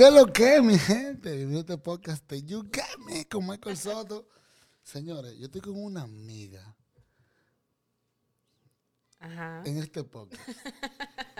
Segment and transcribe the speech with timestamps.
[0.00, 1.28] ¿Y qué es lo que es, mi gente?
[1.28, 4.26] Bienvenido a este podcast de You Got Me con Michael Soto.
[4.82, 6.74] Señores, yo estoy con una amiga
[9.18, 9.62] Ajá.
[9.66, 10.40] en este podcast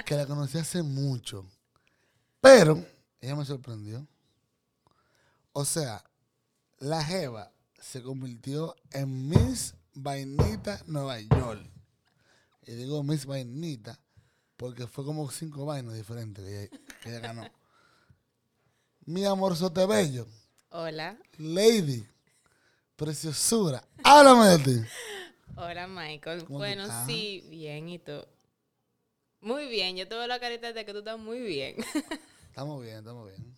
[0.05, 1.47] que la conocí hace mucho,
[2.43, 2.85] pero
[3.23, 4.07] ella me sorprendió.
[5.53, 6.05] O sea,
[6.81, 11.67] la Jeva se convirtió en Miss Vainita Nueva York.
[12.67, 13.99] Y digo Miss Vainita
[14.59, 17.60] porque fue como cinco vainas diferentes que ella, que ella ganó.
[19.07, 20.27] Mi amor sote bello,
[20.71, 21.17] Hola.
[21.39, 22.07] Lady,
[22.97, 24.89] preciosura, háblame de ti.
[25.57, 26.45] Hola, Michael.
[26.45, 27.89] ¿Cómo tú Bueno, sí, bien.
[27.89, 28.25] ¿Y tú?
[29.41, 29.97] Muy bien.
[29.97, 31.77] Yo te veo la carita de que tú estás muy bien.
[32.49, 33.57] Estamos bien, estamos bien.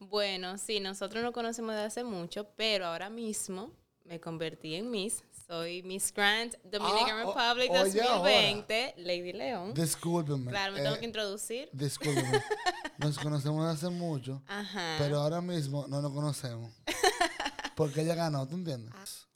[0.00, 3.72] bueno, sí, nosotros nos conocemos desde hace mucho, pero ahora mismo
[4.04, 5.22] me convertí en Miss.
[5.46, 9.74] Soy Miss Grant Dominican Ah, Republic oye, 2020, Lady León.
[9.74, 10.50] Discúlpeme.
[10.50, 11.68] Claro, me tengo eh, que introducir.
[11.72, 12.42] Discúlpeme.
[12.98, 14.96] Nos conocemos hace mucho, Ajá.
[14.98, 16.70] pero ahora mismo no nos conocemos.
[17.74, 19.26] Porque ella ganó, ¿tú entiendes?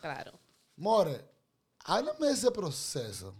[0.00, 0.32] Claro.
[0.76, 1.24] More,
[1.84, 3.34] háblame de ese proceso.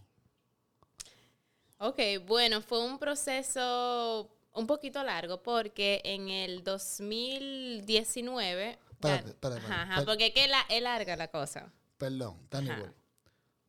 [1.78, 8.78] Ok, bueno, fue un proceso un poquito largo porque en el 2019...
[8.90, 9.66] Espérate, espérate.
[9.66, 11.70] ajá, porque es que la, es larga la cosa.
[11.98, 12.78] Perdón, tan Ajá.
[12.78, 12.94] igual.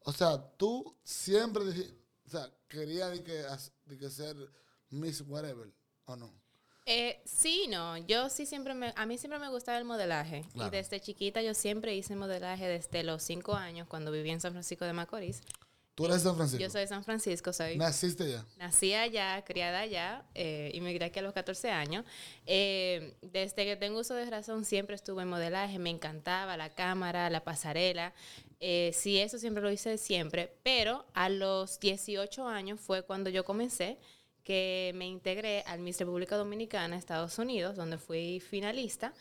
[0.02, 1.95] O sea, tú siempre dij-
[2.26, 3.44] o sea, querías de que,
[3.86, 4.36] de que ser
[4.90, 5.72] Miss Whatever,
[6.06, 6.34] ¿o no?
[6.88, 10.46] Eh, sí, no, yo sí siempre me, a mí siempre me gustaba el modelaje.
[10.53, 10.68] Claro.
[10.68, 14.52] Y desde chiquita yo siempre hice modelaje desde los cinco años cuando viví en San
[14.52, 15.42] Francisco de Macorís.
[15.95, 16.61] Tú eres de San Francisco.
[16.61, 17.77] Yo soy de San Francisco, soy...
[17.77, 18.45] Naciste ya.
[18.57, 22.03] Nací allá, criada allá, eh, y me crié aquí a los 14 años.
[22.45, 27.29] Eh, desde que tengo uso de razón siempre estuve en modelaje, me encantaba la cámara,
[27.29, 28.13] la pasarela.
[28.59, 33.45] Eh, sí, eso siempre lo hice siempre, pero a los 18 años fue cuando yo
[33.45, 33.97] comencé
[34.44, 39.13] que me integré al Miss República Dominicana, Estados Unidos, donde fui finalista.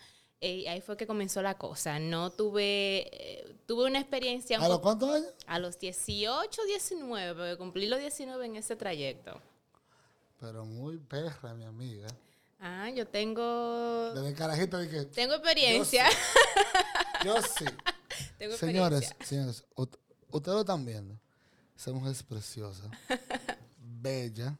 [0.44, 1.99] Eh, ahí fue que comenzó la cosa.
[1.99, 5.32] No tuve, eh, tuve una experiencia ¿A los cuántos años?
[5.47, 9.41] a los 18, 19, porque cumplí los 19 en ese trayecto.
[10.38, 12.09] Pero muy perra, mi amiga.
[12.60, 16.06] Ah, yo tengo Desde carajita dije, tengo experiencia.
[17.25, 17.65] yo sí.
[18.38, 19.26] tengo Señores, experiencia.
[19.26, 19.65] señores,
[20.31, 21.19] ustedes lo están viendo.
[21.76, 22.84] Esa mujer es preciosa,
[23.78, 24.56] bella.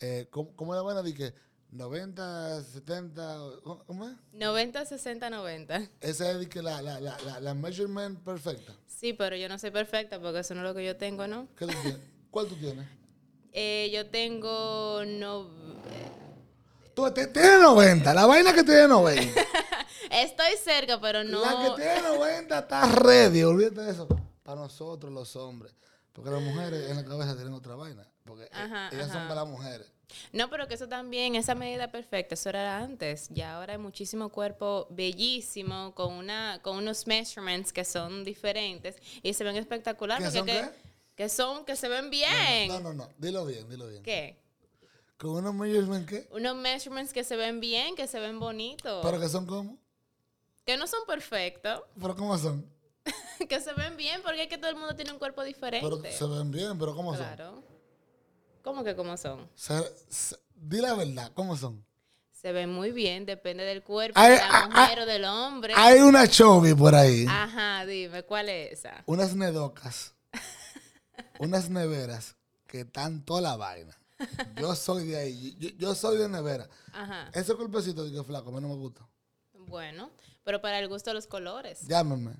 [0.00, 1.34] Eh, ¿cómo, ¿Cómo la van a decir que
[1.72, 4.16] 90, 70, ¿cómo- ¿cómo es?
[4.32, 5.82] 90, 60, 90.
[6.00, 8.72] Esa es que la, la, la, la, la measurement perfecta.
[8.86, 11.48] Sí, pero yo no soy perfecta porque eso no es lo que yo tengo, ¿no?
[11.56, 12.00] ¿Qué tú tienes?
[12.30, 12.86] ¿Cuál tú tienes?
[13.52, 15.48] Eh, yo tengo no
[16.94, 19.40] Tú tienes 90, la vaina que tiene 90.
[20.10, 24.08] estoy cerca, pero no La que tiene 90 está ready, olvídate de eso.
[24.42, 25.74] Para nosotros los hombres.
[26.12, 28.06] Porque las mujeres en la cabeza tienen otra vaina.
[28.30, 29.92] Porque eh, Ajá, ellas son para las mujeres.
[30.32, 33.28] No, pero que eso también, esa medida perfecta, eso era antes.
[33.30, 39.34] Ya ahora hay muchísimo cuerpo bellísimo, con una, con unos measurements que son diferentes y
[39.34, 40.28] se ven espectaculares.
[40.28, 40.90] ¿Que son porque qué?
[41.16, 42.68] que son, que se ven bien.
[42.68, 43.08] No, no, no.
[43.18, 44.02] Dilo bien, dilo bien.
[44.02, 44.38] ¿Qué?
[45.18, 46.26] Con unos measurement qué?
[46.32, 49.04] Unos measurements que se ven bien, que se ven bonitos.
[49.04, 49.76] Pero que son como.
[50.64, 52.64] que no son perfectos, Pero ¿cómo son?
[53.48, 55.86] que se ven bien, porque es que todo el mundo tiene un cuerpo diferente.
[55.86, 57.24] Pero se ven bien, pero ¿cómo son?
[57.24, 57.69] claro.
[58.62, 59.48] ¿Cómo que cómo son?
[59.54, 61.84] Se- se- di la verdad, ¿cómo son?
[62.32, 65.74] Se ven muy bien, depende del cuerpo Ay, de la mujer o del hombre.
[65.76, 67.26] Hay una chovi por ahí.
[67.28, 69.02] Ajá, dime, ¿cuál es esa?
[69.06, 70.14] Unas nedocas.
[71.38, 73.96] unas neveras que están toda la vaina.
[74.56, 75.56] Yo soy de ahí.
[75.58, 76.68] Yo, yo soy de nevera.
[76.92, 77.30] Ajá.
[77.32, 79.06] Ese cuerpecito de que flaco, a mí no me gusta.
[79.54, 80.10] Bueno,
[80.44, 81.86] pero para el gusto de los colores.
[81.88, 82.34] Llámame.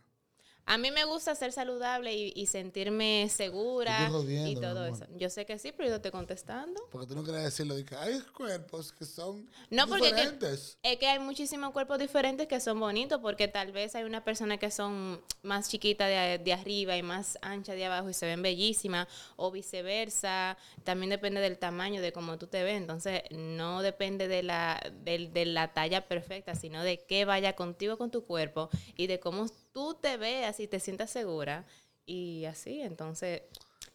[0.66, 5.04] A mí me gusta ser saludable y, y sentirme segura jodiendo, y todo eso.
[5.16, 6.80] Yo sé que sí, pero yo te estoy contestando.
[6.92, 10.78] Porque tú no quieres decirlo de que hay cuerpos que son No, porque que- diferentes.
[10.82, 14.58] Es que hay muchísimos cuerpos diferentes que son bonitos porque tal vez hay una persona
[14.58, 18.40] que son más chiquitas de, de arriba y más ancha de abajo y se ven
[18.42, 20.56] bellísimas o viceversa.
[20.84, 22.76] También depende del tamaño, de cómo tú te ves.
[22.76, 27.98] Entonces no depende de la, del- de, la talla perfecta, sino de qué vaya contigo
[27.98, 31.64] con tu cuerpo y de cómo tú te veas y te sientas segura.
[32.06, 33.42] Y así, entonces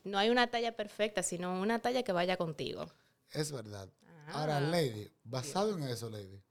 [0.04, 2.86] no hay una talla perfecta, sino una talla que vaya contigo.
[3.31, 3.89] Es verdad.
[4.27, 4.42] Ah.
[4.42, 6.42] Ahora, Lady, basado en eso, Lady.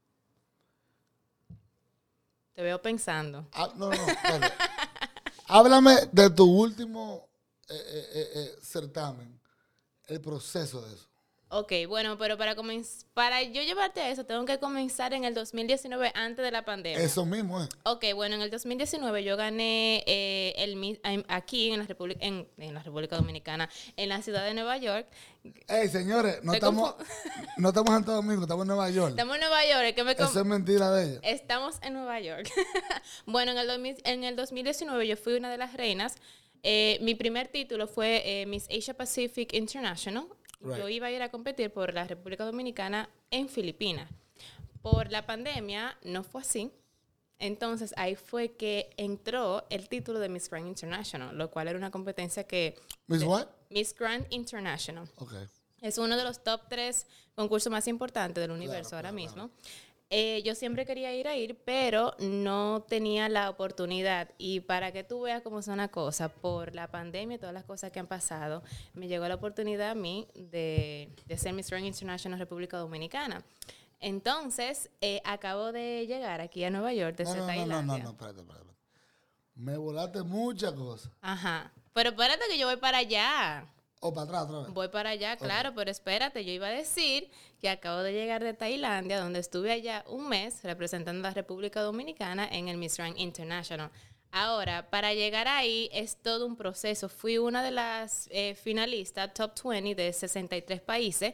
[2.53, 3.47] Te veo pensando.
[3.51, 4.53] Ah, no, no, espérate.
[5.47, 7.27] Háblame de tu último
[7.67, 9.39] eh, eh, eh, certamen,
[10.05, 11.07] el proceso de eso.
[11.49, 12.55] Ok, bueno, pero para
[13.13, 16.99] para yo llevarte a eso, tengo que comenzar en el 2019 antes de la pandemia.
[16.99, 17.69] Eso mismo es.
[17.83, 22.73] Ok, bueno, en el 2019 yo gané eh, el aquí en la, República, en, en
[22.73, 25.07] la República Dominicana, en la ciudad de Nueva York.
[25.67, 26.95] Ey, señores, no estamos,
[27.57, 29.11] no estamos en Santo Domingo, estamos en Nueva York.
[29.11, 30.11] Estamos en Nueva York, que me...
[30.13, 31.19] Eso es mentira de ella.
[31.21, 32.51] Estamos en Nueva York.
[33.27, 36.15] bueno, en el, 2000 en el 2019 yo fui una de las reinas.
[36.63, 40.25] Eh, mi primer título fue eh, Miss Asia Pacific International.
[40.65, 40.77] Right.
[40.79, 44.09] Yo iba a ir a competir por la República Dominicana en Filipinas.
[44.81, 46.71] Por la pandemia no fue así.
[47.37, 51.91] Entonces ahí fue que entró el título de Miss Grand International, lo cual era una
[51.91, 52.75] competencia que...
[53.07, 53.47] ¿Miss what?
[53.69, 55.07] Miss Grand International.
[55.17, 55.33] Ok.
[55.81, 59.49] Es uno de los top tres concursos más importantes del universo ahora claro, mismo.
[60.11, 64.29] Eh, yo siempre quería ir a ir, pero no tenía la oportunidad.
[64.37, 67.63] Y para que tú veas cómo son las cosas, por la pandemia y todas las
[67.63, 68.61] cosas que han pasado,
[68.93, 73.43] me llegó la oportunidad a mí de, de ser Miss Grand International República Dominicana.
[73.99, 78.09] Entonces, eh, acabo de llegar aquí a Nueva York desde No, no, no, no, no,
[78.11, 78.65] espérate, espérate.
[79.55, 81.11] Me volaste muchas cosas.
[81.21, 81.71] Ajá.
[81.93, 83.65] Pero espérate que yo voy para allá.
[84.05, 84.73] O para atrás otra vez.
[84.73, 87.29] Voy para allá, claro, pero espérate, yo iba a decir
[87.59, 91.81] que acabo de llegar de Tailandia, donde estuve allá un mes representando a la República
[91.81, 93.89] Dominicana en el Miss Rank International.
[94.31, 97.09] Ahora, para llegar ahí es todo un proceso.
[97.09, 101.33] Fui una de las eh, finalistas top 20 de 63 países,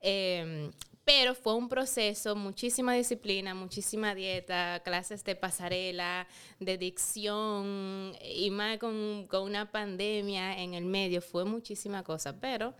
[0.00, 0.70] eh,
[1.12, 6.28] pero fue un proceso, muchísima disciplina, muchísima dieta, clases de pasarela,
[6.60, 12.74] de dicción, y más con, con una pandemia en el medio, fue muchísima cosa, pero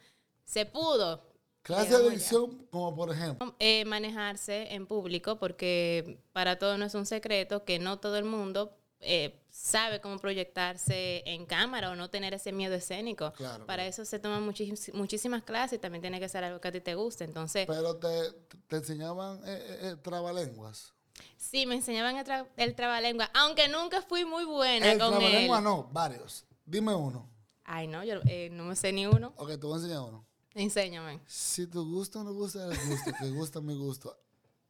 [0.45, 1.25] se pudo.
[1.63, 3.57] Clase de edición, como por ejemplo.
[3.59, 8.27] Eh, manejarse en público, porque para todo no es un secreto que no todo el
[8.27, 13.33] mundo eh, sabe cómo proyectarse en cámara o no tener ese miedo escénico.
[13.33, 13.91] Claro, Para claro.
[13.91, 16.81] eso se toman muchis- muchísimas clases y también tiene que ser algo que a ti
[16.81, 17.25] te guste.
[17.25, 18.33] Entonces, Pero te,
[18.69, 20.93] te enseñaban eh, eh, eh, trabalenguas.
[21.37, 25.19] sí, me enseñaban el, tra- el trabalengua, aunque nunca fui muy buena El con él.
[25.19, 26.45] trabalengua no, varios.
[26.65, 27.29] Dime uno.
[27.65, 29.33] Ay, no, yo eh, no me sé ni uno.
[29.37, 30.27] Ok, te voy a enseñar uno.
[30.55, 31.21] Enséñame.
[31.27, 34.17] Si tu gusto no gusta el gusto, que gusta mi gusto,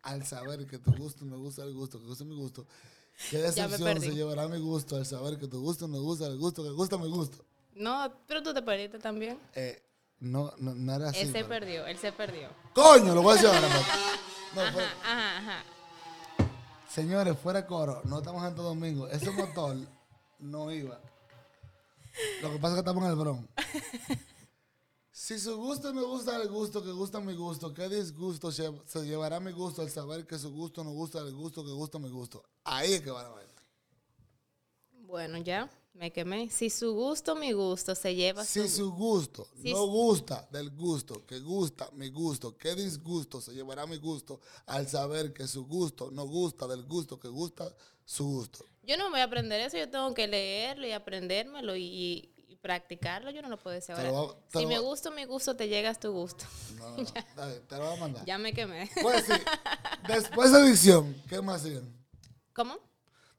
[0.02, 2.66] al saber que tu gusto me gusta el gusto, que gusta mi gusto,
[3.28, 6.38] ¿qué me decepción se llevará mi gusto al saber que tu gusto no gusta el
[6.38, 7.44] gusto, que gusta mi gusto?
[7.74, 9.38] No, pero tú te perdiste también.
[9.54, 9.82] Eh,
[10.20, 11.20] no, no, no era así.
[11.20, 12.48] él se pero- perdió, él se perdió.
[12.74, 13.68] Coño, lo voy a decir ahora.
[13.68, 13.86] pues.
[14.54, 15.64] No, Ajá, fue- ajá, ajá.
[16.88, 19.06] Señores, fuera coro, no estamos en Santo Domingo.
[19.06, 19.76] Ese motor
[20.40, 20.98] no iba.
[22.42, 23.48] Lo que pasa es que estamos en el Bronx.
[25.12, 29.04] Si su gusto me gusta el gusto, que gusta mi gusto, ¿qué disgusto se, se
[29.04, 32.08] llevará mi gusto al saber que su gusto no gusta el gusto, que gusta mi
[32.08, 32.42] gusto?
[32.64, 33.52] Ahí es que va la vaina.
[34.92, 36.48] Bueno, ya, me quemé.
[36.50, 38.76] Si su gusto, mi gusto, se lleva Si su...
[38.76, 43.86] su gusto Si no gusta del gusto, que gusta mi gusto, ¿qué disgusto se llevará
[43.86, 47.74] mi gusto al saber que su gusto no gusta del gusto, que gusta
[48.04, 48.64] su gusto?
[48.84, 52.30] Yo no me voy a aprender eso, yo tengo que leerlo y aprendérmelo y
[52.60, 53.30] practicarlo.
[53.30, 54.10] Yo no lo puedo decir ahora.
[54.10, 56.44] va- si me gusta mi gusto, te llegas tu gusto.
[56.76, 57.02] No, no, no.
[57.02, 58.24] Está bien, te lo voy a mandar.
[58.24, 58.90] ya me quemé.
[59.02, 59.32] Pues sí.
[60.08, 61.92] Después de edición, ¿qué más hacían?
[62.52, 62.78] ¿Cómo?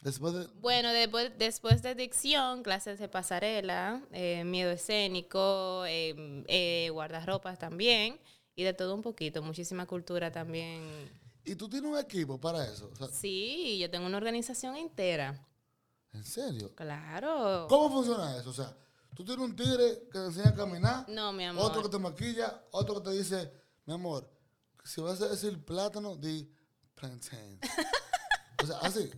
[0.02, 0.48] Después de.
[0.62, 8.20] Bueno, después, después de dicción, clases de pasarela, eh, miedo escénico, eh, eh, guardarropas también,
[8.56, 10.82] y de todo un poquito, muchísima cultura también.
[11.46, 12.90] ¿Y tú tienes un equipo para eso?
[12.94, 15.48] O sea, Sí, yo tengo una organización entera.
[16.14, 16.74] ¿En serio?
[16.76, 17.68] Claro.
[17.70, 18.50] ¿Cómo funciona eso?
[18.50, 18.76] O sea,
[19.16, 21.66] tú tienes un tigre que te enseña a caminar, No, mi amor.
[21.66, 23.52] otro que te maquilla, otro que te dice,
[23.86, 24.30] mi amor,
[24.84, 26.50] si vas a decir plátano, di
[26.96, 27.60] plantain.
[28.64, 29.10] o sea, así.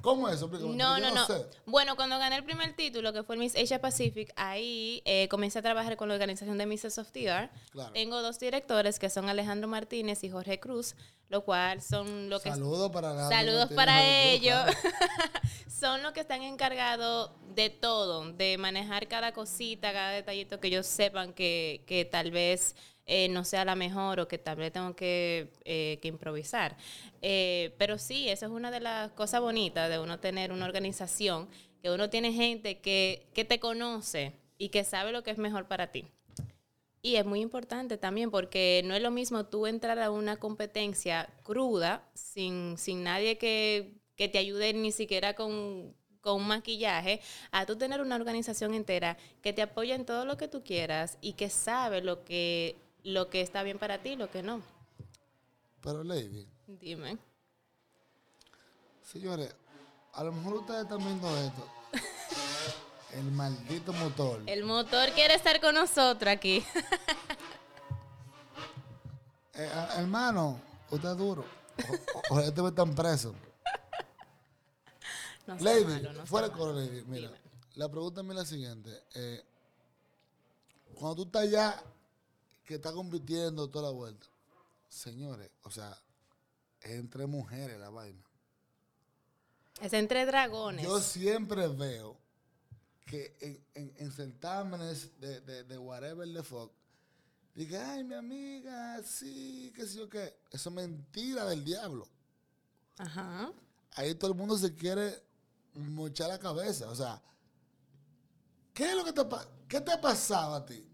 [0.00, 0.48] ¿Cómo es eso?
[0.48, 1.26] No, no, no.
[1.26, 1.46] sé.
[1.66, 5.58] Bueno, cuando gané el primer título, que fue el Miss Asia Pacific, ahí eh, comencé
[5.58, 7.52] a trabajar con la organización de Misses of the Art.
[7.72, 7.92] Claro.
[7.92, 10.94] Tengo dos directores que son Alejandro Martínez y Jorge Cruz,
[11.28, 14.60] lo cual son lo que Saludos para Saludos Martínez, para ellos.
[15.68, 20.86] Son los que están encargados de todo, de manejar cada cosita, cada detallito que ellos
[20.86, 24.96] sepan que, que tal vez eh, no sea la mejor o que tal vez tengo
[24.96, 26.76] que, eh, que improvisar.
[27.22, 31.48] Eh, pero sí, esa es una de las cosas bonitas de uno tener una organización,
[31.80, 35.68] que uno tiene gente que, que te conoce y que sabe lo que es mejor
[35.68, 36.06] para ti.
[37.00, 41.28] Y es muy importante también porque no es lo mismo tú entrar a una competencia
[41.44, 47.20] cruda, sin, sin nadie que, que te ayude ni siquiera con, con maquillaje,
[47.52, 51.18] a tú tener una organización entera que te apoya en todo lo que tú quieras
[51.20, 52.74] y que sabe lo que,
[53.06, 54.60] lo que está bien para ti y lo que no.
[55.80, 57.18] Pero, Lady, Dime.
[59.02, 59.54] señores,
[60.12, 61.70] a lo mejor ustedes están viendo esto.
[63.12, 64.42] El maldito motor.
[64.46, 66.56] El motor quiere estar con nosotros aquí.
[69.54, 70.60] eh, hermano,
[70.90, 71.44] usted es duro.
[72.30, 73.34] O, este están preso.
[75.46, 77.04] No Lady, malo, no fuera coro, Lady.
[77.06, 77.30] Mira,
[77.76, 78.90] la pregunta es la siguiente.
[79.14, 79.44] eh,
[80.96, 81.80] cuando tú estás ya,
[82.66, 84.26] que estás compitiendo toda la vuelta,
[84.88, 85.96] señores, o sea,
[86.80, 88.22] es entre mujeres la vaina.
[89.80, 90.84] Es entre dragones.
[90.84, 92.18] Yo siempre veo
[93.06, 96.72] que en, en- en certámenes de, de, de whatever the fuck,
[97.54, 100.36] diga, ay, mi amiga, sí, qué sé yo qué.
[100.50, 102.08] Eso es mentira del diablo.
[102.98, 103.52] Ajá.
[103.92, 105.22] Ahí todo el mundo se quiere
[105.74, 106.88] mochar la cabeza.
[106.90, 107.22] O sea,
[108.74, 109.22] ¿qué es lo que te,
[109.68, 110.86] qué te pasaba a ti?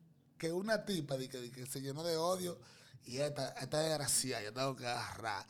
[0.43, 2.59] Que una tipa di que, se llenó de odio
[3.05, 5.47] y esta, esta desgraciada, yo tengo que agarrar.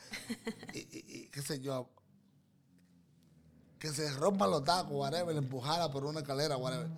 [0.71, 1.89] y, y- y qué sé yo,
[3.79, 6.89] que se rompan los tacos, whatever, empujara por una escalera, whatever.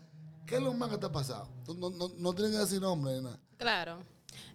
[0.46, 1.48] ¿Qué es lo más que te ha pasado?
[1.64, 3.40] Tú No, no, no tienes que decir nombre ni nada.
[3.58, 4.04] Claro.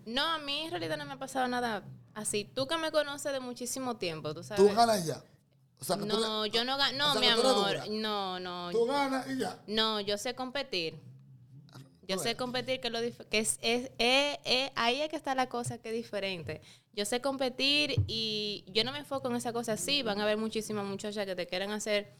[0.04, 1.82] No, a mí en realidad no me ha pasado nada
[2.12, 2.44] así.
[2.44, 4.62] Tú que me conoces de muchísimo tiempo, tú sabes.
[4.62, 5.25] Tú ganas ya.
[5.80, 6.99] O sea, que tú, No, yo no gano.
[6.99, 7.88] No, o sea, mi amor.
[7.88, 8.70] No, no.
[8.70, 9.59] tú ganas y ya.
[9.66, 11.00] No, yo sé competir.
[12.10, 15.48] Yo sé competir, que, lo que es, es, es- es- ahí es que está la
[15.48, 16.60] cosa que es diferente.
[16.92, 20.02] Yo sé competir y yo no me enfoco en esa cosa así.
[20.02, 22.12] Van a haber muchísimas muchachas que te quieren hacer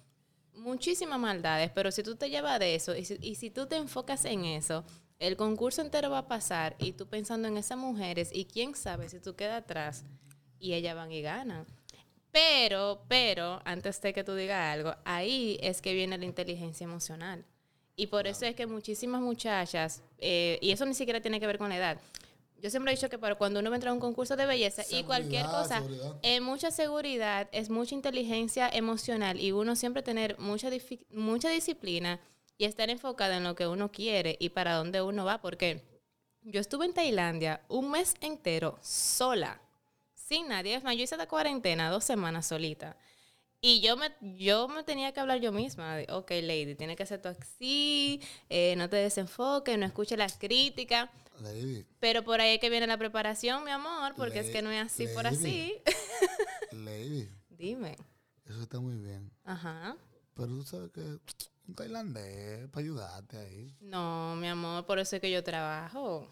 [0.55, 3.77] muchísimas maldades, pero si tú te llevas de eso y si, y si tú te
[3.77, 4.85] enfocas en eso,
[5.19, 9.09] el concurso entero va a pasar y tú pensando en esas mujeres y quién sabe
[9.09, 10.05] si tú quedas atrás
[10.59, 11.67] y ellas van y ganan.
[12.33, 17.45] Pero, pero, antes de que tú digas algo, ahí es que viene la inteligencia emocional.
[17.97, 21.59] Y por eso es que muchísimas muchachas, eh, y eso ni siquiera tiene que ver
[21.59, 22.01] con la edad.
[22.63, 25.03] Yo siempre he dicho que para cuando uno va a un concurso de belleza y
[25.05, 25.83] cualquier cosa,
[26.23, 30.69] es mucha seguridad, es mucha inteligencia emocional y uno siempre tener mucha,
[31.11, 32.21] mucha disciplina
[32.59, 35.41] y estar enfocada en lo que uno quiere y para dónde uno va.
[35.41, 35.83] Porque
[36.43, 39.59] yo estuve en Tailandia un mes entero sola,
[40.15, 40.75] sin nadie.
[40.75, 42.97] Es más, yo hice la cuarentena dos semanas solita.
[43.63, 45.97] Y yo me, yo me tenía que hablar yo misma.
[45.97, 50.39] de, ok, lady, tienes que hacer todo así, eh, no te desenfoques, no escuches las
[50.39, 51.11] críticas.
[51.41, 54.71] Lady, Pero por ahí es que viene la preparación, mi amor, porque es que no
[54.71, 55.83] es así por así.
[56.73, 57.97] lady, Dime.
[58.47, 59.31] eso está muy bien.
[59.45, 59.97] Ajá.
[60.35, 63.77] Pero tú sabes que un tailandés para ayudarte ahí.
[63.81, 66.27] No, mi amor, por eso es que yo trabajo.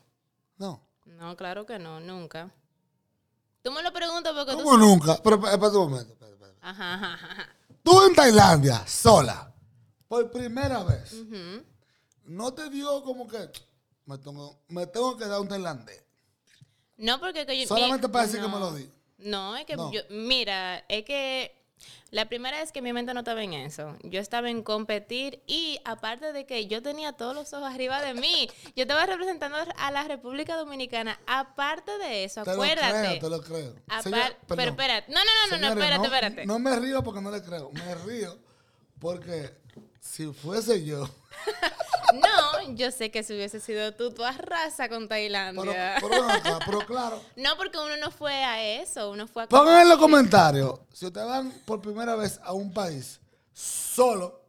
[0.56, 0.82] No.
[1.04, 2.50] No, claro que no, nunca.
[3.62, 4.62] Tú me lo preguntas porque tú...
[4.62, 5.18] ¿Cómo nunca?
[5.22, 6.12] Pero espera espera un momento.
[6.12, 6.37] espera.
[6.68, 7.48] Ajá, ajá, ajá.
[7.82, 9.50] Tú en Tailandia, sola,
[10.06, 11.64] por primera vez, Ujú.
[12.24, 13.50] ¿no te dio como que
[14.04, 16.02] me tengo, me tengo que dar un tailandés?
[16.98, 17.66] No, porque que yo...
[17.66, 18.90] Solamente para decir que me lo di.
[19.18, 19.90] No, es que No.
[19.92, 20.02] yo...
[20.10, 21.54] Mira, es que...
[22.10, 23.96] La primera vez que mi mente no estaba en eso.
[24.02, 28.14] Yo estaba en competir y aparte de que yo tenía todos los ojos arriba de
[28.14, 31.20] mí, yo estaba representando a la República Dominicana.
[31.26, 33.18] Aparte de eso, Te lo acuérdate.
[33.18, 33.74] creo, te lo creo.
[34.02, 35.12] Señor, pero espérate.
[35.12, 36.46] No, no, no, no, no, Señores, espérate, espérate.
[36.46, 37.70] No me río porque no le creo.
[37.72, 38.38] Me río
[38.98, 39.54] porque
[40.00, 41.08] si fuese yo,
[42.14, 45.96] No, yo sé que si hubiese sido tú, tú arrasa con Tailandia.
[46.00, 49.48] pero, acá, pero claro, No, porque uno no fue a eso, uno fue a...
[49.48, 53.20] Pongan en los comentarios, si ustedes van por primera vez a un país
[53.52, 54.42] solo,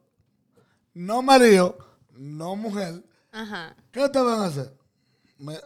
[0.93, 1.77] no marido,
[2.11, 3.75] no mujer, Ajá.
[3.91, 4.73] ¿qué ustedes van a hacer?
[5.37, 5.57] Me,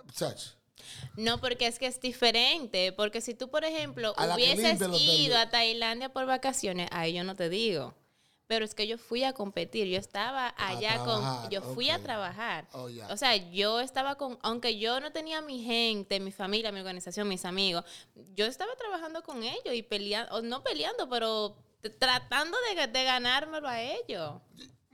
[1.18, 2.92] No, porque es que es diferente.
[2.94, 7.36] Porque si tú, por ejemplo, A hubieses ido a Tailandia por vacaciones, ahí yo no
[7.36, 7.96] te digo.
[8.48, 12.68] Pero es que yo fui a competir, yo estaba allá con, yo fui a trabajar.
[12.74, 13.08] Oh, ya.
[13.08, 17.28] O sea, yo estaba con, aunque yo no tenía mi gente, mi familia, mi organización,
[17.28, 17.86] mis amigos,
[18.36, 21.56] yo estaba trabajando con ellos y peleando, o no peleando, pero
[22.00, 24.42] tratando de, de ganármelo a ellos.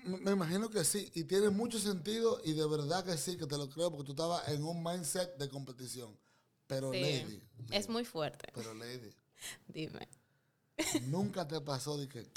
[0.04, 3.58] me, imagino que sí, y tiene mucho sentido, y de verdad que sí, que te
[3.58, 6.18] lo creo, porque tú estabas en un mindset de competición.
[6.68, 7.42] Pero Sí, lady,
[7.72, 8.52] es muy fuerte.
[8.54, 9.12] pero lady,
[9.68, 10.08] Dime.
[11.08, 12.28] nunca te pasó de que,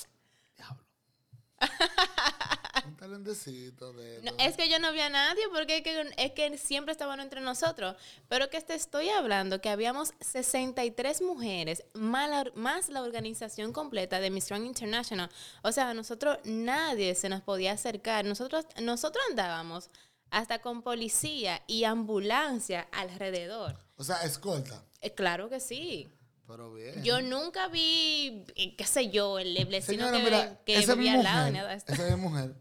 [2.87, 4.21] un talentecito de...
[4.23, 7.21] No, es que yo no vi a nadie porque es que, es que siempre estaban
[7.21, 7.97] entre nosotros.
[8.29, 14.21] Pero que te estoy hablando que habíamos 63 mujeres, más la, más la organización completa
[14.21, 15.31] de Miss Strong International.
[15.63, 18.25] O sea, a nosotros nadie se nos podía acercar.
[18.25, 19.91] Nosotros, nosotros andábamos
[20.31, 23.79] hasta con policía y ambulancia alrededor.
[23.97, 26.09] O sea, escolta, Eh, claro que sí.
[26.53, 27.03] Pero bien.
[27.03, 31.23] Yo nunca vi, eh, qué sé yo, el Señora, que, mira, que esa vivía al
[31.25, 31.47] lado.
[31.47, 32.55] ni nada esa es mi mujer.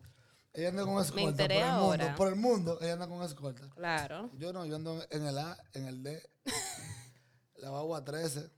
[0.54, 2.04] Ella anda con escolta enteré por el ahora.
[2.06, 2.18] mundo.
[2.18, 3.70] Por el mundo, ella anda con escolta.
[3.72, 4.30] Claro.
[4.38, 6.24] Yo no, yo ando en el A, en el D,
[7.58, 8.50] la bagua 13.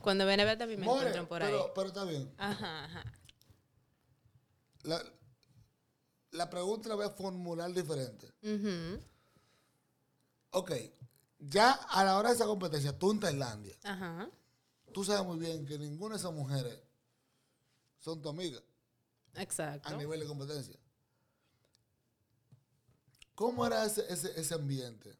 [0.00, 1.52] Cuando viene a ver también me More, encuentran por ahí.
[1.74, 2.32] pero, está bien.
[2.38, 3.04] Ajá, ajá.
[4.84, 5.02] La,
[6.30, 8.26] la pregunta la voy a formular diferente.
[8.42, 9.00] Ujú.
[10.50, 10.72] Ok,
[11.38, 14.28] ya a la hora de esa competencia, tú en Tailandia, Ajá.
[14.92, 16.78] Tú sabes muy bien que ninguna de esas mujeres
[17.98, 18.60] son tu amiga
[19.34, 19.96] a Exacto.
[19.96, 20.76] nivel de competencia.
[23.34, 25.18] ¿Cómo era ese, ese, ese ambiente?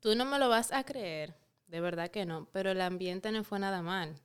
[0.00, 3.44] Tú no me lo vas a creer, de verdad que no, pero el ambiente no
[3.44, 4.20] fue nada mal.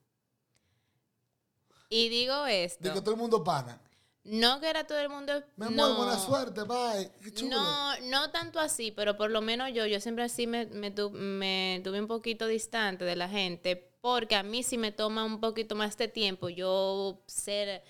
[1.89, 3.81] Y digo esto, De que todo el mundo pana.
[4.25, 5.33] No que era todo el mundo...
[5.59, 7.09] Amor, no, buena suerte, bye.
[7.23, 7.51] Qué chulo.
[7.55, 11.11] No, no tanto así, pero por lo menos yo, yo siempre así me, me, tu-
[11.11, 15.39] me tuve un poquito distante de la gente, porque a mí sí me toma un
[15.39, 17.83] poquito más de tiempo yo ser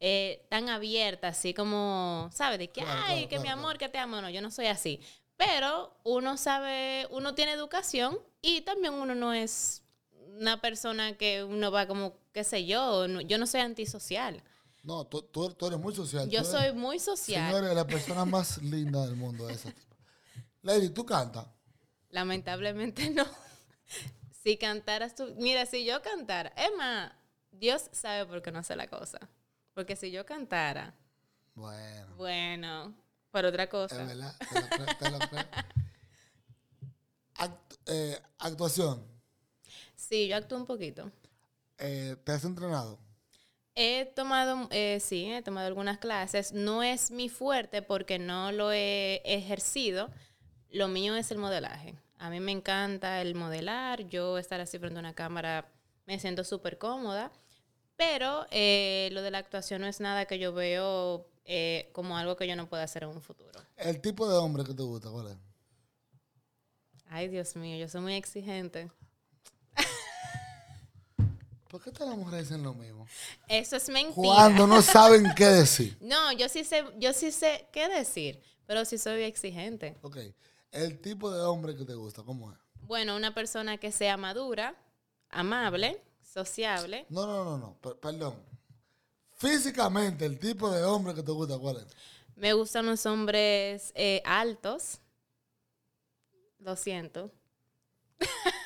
[0.00, 2.58] eh, tan abierta, así como, ¿sabes?
[2.58, 4.66] De que, Claro, ay, claro, que mi amor, que te amo, no, yo no soy
[4.66, 5.00] así.
[5.36, 9.82] Pero uno sabe, uno tiene educación y también uno no es
[10.38, 14.42] una persona que uno va como, qué sé yo, no- yo no soy antisocial.
[14.86, 16.28] No, tú, tú- tú eres muy social.
[16.30, 17.52] Yo soy muy social.
[17.52, 19.70] Señores, la persona más linda del mundo esa.
[19.72, 19.96] tipa.
[20.62, 21.44] Lady, tú cantas.
[22.10, 23.24] Lamentablemente no.
[24.44, 27.10] Si cantaras tú, mira, si yo cantara, es más,
[27.50, 29.18] Dios sabe por qué no hace la cosa.
[29.74, 30.94] Porque si yo cantara,
[31.56, 32.94] Bueno, bueno,
[33.32, 34.04] por otra es cosa.
[34.04, 34.36] verdad.
[34.38, 35.44] Te lo creo, te lo creo.
[37.38, 39.04] Act- eh, actuación.
[39.96, 41.10] Sí, yo actúo un poquito.
[41.78, 42.98] Eh, ¿Te has entrenado?
[43.78, 46.54] He tomado, eh, sí, he tomado algunas clases.
[46.54, 50.08] No es mi fuerte porque no lo he ejercido.
[50.70, 51.94] Lo mío es el modelaje.
[52.18, 54.08] A mí me encanta el modelar.
[54.08, 55.70] Yo estar así frente a una cámara
[56.06, 57.30] me siento súper cómoda.
[57.96, 62.34] Pero eh, lo de la actuación no es nada que yo veo eh, como algo
[62.36, 63.60] que yo no pueda hacer en un futuro.
[63.76, 65.36] El tipo de hombre que te gusta, ¿cuál es?
[67.08, 68.90] Ay, Dios mío, yo soy muy exigente.
[71.68, 73.06] ¿Por qué todas las mujeres dicen lo mismo?
[73.48, 74.14] Eso es mentira.
[74.14, 75.96] Cuando no saben qué decir.
[76.00, 79.96] No, yo sí sé, yo sí sé qué decir, pero sí soy exigente.
[80.02, 80.18] Ok.
[80.70, 82.58] El tipo de hombre que te gusta, ¿cómo es?
[82.82, 84.76] Bueno, una persona que sea madura,
[85.30, 87.06] amable, sociable.
[87.08, 87.74] No, no, no, no.
[87.80, 88.36] per- perdón.
[89.32, 91.86] Físicamente, el tipo de hombre que te gusta, ¿cuál es?
[92.36, 94.98] Me gustan los hombres eh, altos.
[96.58, 97.30] Lo siento.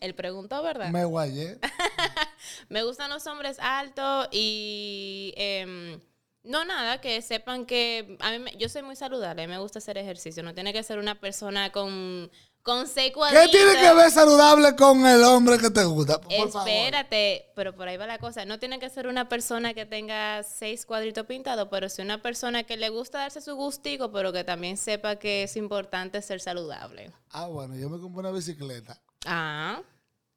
[0.00, 0.90] Él preguntó, ¿verdad?
[0.90, 1.58] Me guayé.
[2.68, 6.00] Me gustan los hombres altos y em,
[6.42, 9.98] no nada, que sepan que a mí me- yo soy muy saludable, me gusta hacer
[9.98, 12.30] ejercicio, no tiene que ser una persona con,
[12.62, 16.20] con seis ¿Qué tiene que ver saludable con el hombre que te gusta?
[16.20, 16.68] Por favor.
[16.68, 18.44] Espérate, pero por ahí va la cosa.
[18.44, 22.62] No tiene que ser una persona que tenga seis cuadritos pintados, pero sí una persona
[22.64, 27.12] que le gusta darse su gustico, pero que también sepa que es importante ser saludable.
[27.30, 29.82] Ah, bueno, yo me compré una bicicleta Ah,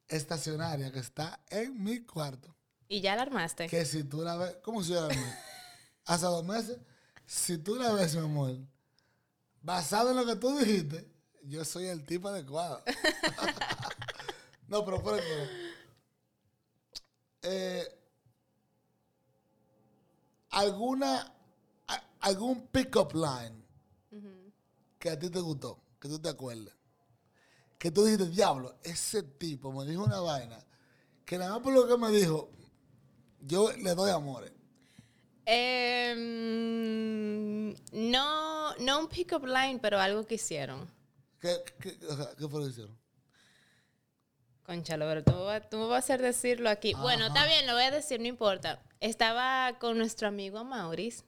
[0.08, 2.54] estacionaria que está en mi cuarto.
[2.88, 3.68] y ya la armaste.
[3.68, 5.18] Que si tú la ves, ¿cómo si yo la ves?
[6.06, 6.78] Hace dos meses,
[7.26, 8.56] si tú la ves, mi amor,
[9.62, 11.08] basado en lo que tú dijiste,
[11.44, 12.82] yo soy el tipo adecuado.
[14.68, 15.54] no, pero por ejemplo,
[17.42, 17.86] eh,
[20.50, 21.32] alguna,
[21.86, 23.60] a- algún pick-up line
[24.98, 26.74] que a ti te gustó, que tú te acuerdes,
[27.80, 30.62] que tú dijiste, diablo, ese tipo me dijo una vaina,
[31.24, 32.50] que nada más por lo que me dijo,
[33.40, 34.52] yo le doy amores.
[35.46, 36.14] Em,
[37.92, 40.86] no, no un pick-up line, pero algo que hicieron.
[41.40, 42.98] ¿Qué, qué, o sea, ¿qué fue lo que hicieron?
[44.62, 45.32] Conchalo, pero tú,
[45.70, 46.92] tú me vas a hacer decirlo aquí.
[46.92, 48.82] Bueno, está bien, lo voy a decir, no importa.
[49.00, 51.24] Estaba con nuestro amigo Maurice.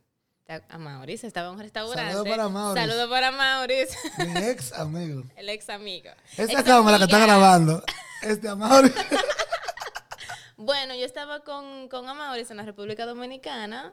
[0.49, 2.13] A Maurice, estaba en un restaurante.
[2.13, 2.87] Saludos para Maurice.
[2.87, 5.23] Saludos para Maurice, Mi ex amigo.
[5.37, 6.11] el ex amigo.
[6.37, 7.35] Esta Ex cámara que está amiga.
[7.39, 7.83] grabando,
[8.23, 8.91] este amor.
[10.65, 13.93] Bueno, yo estaba con, con en la República Dominicana,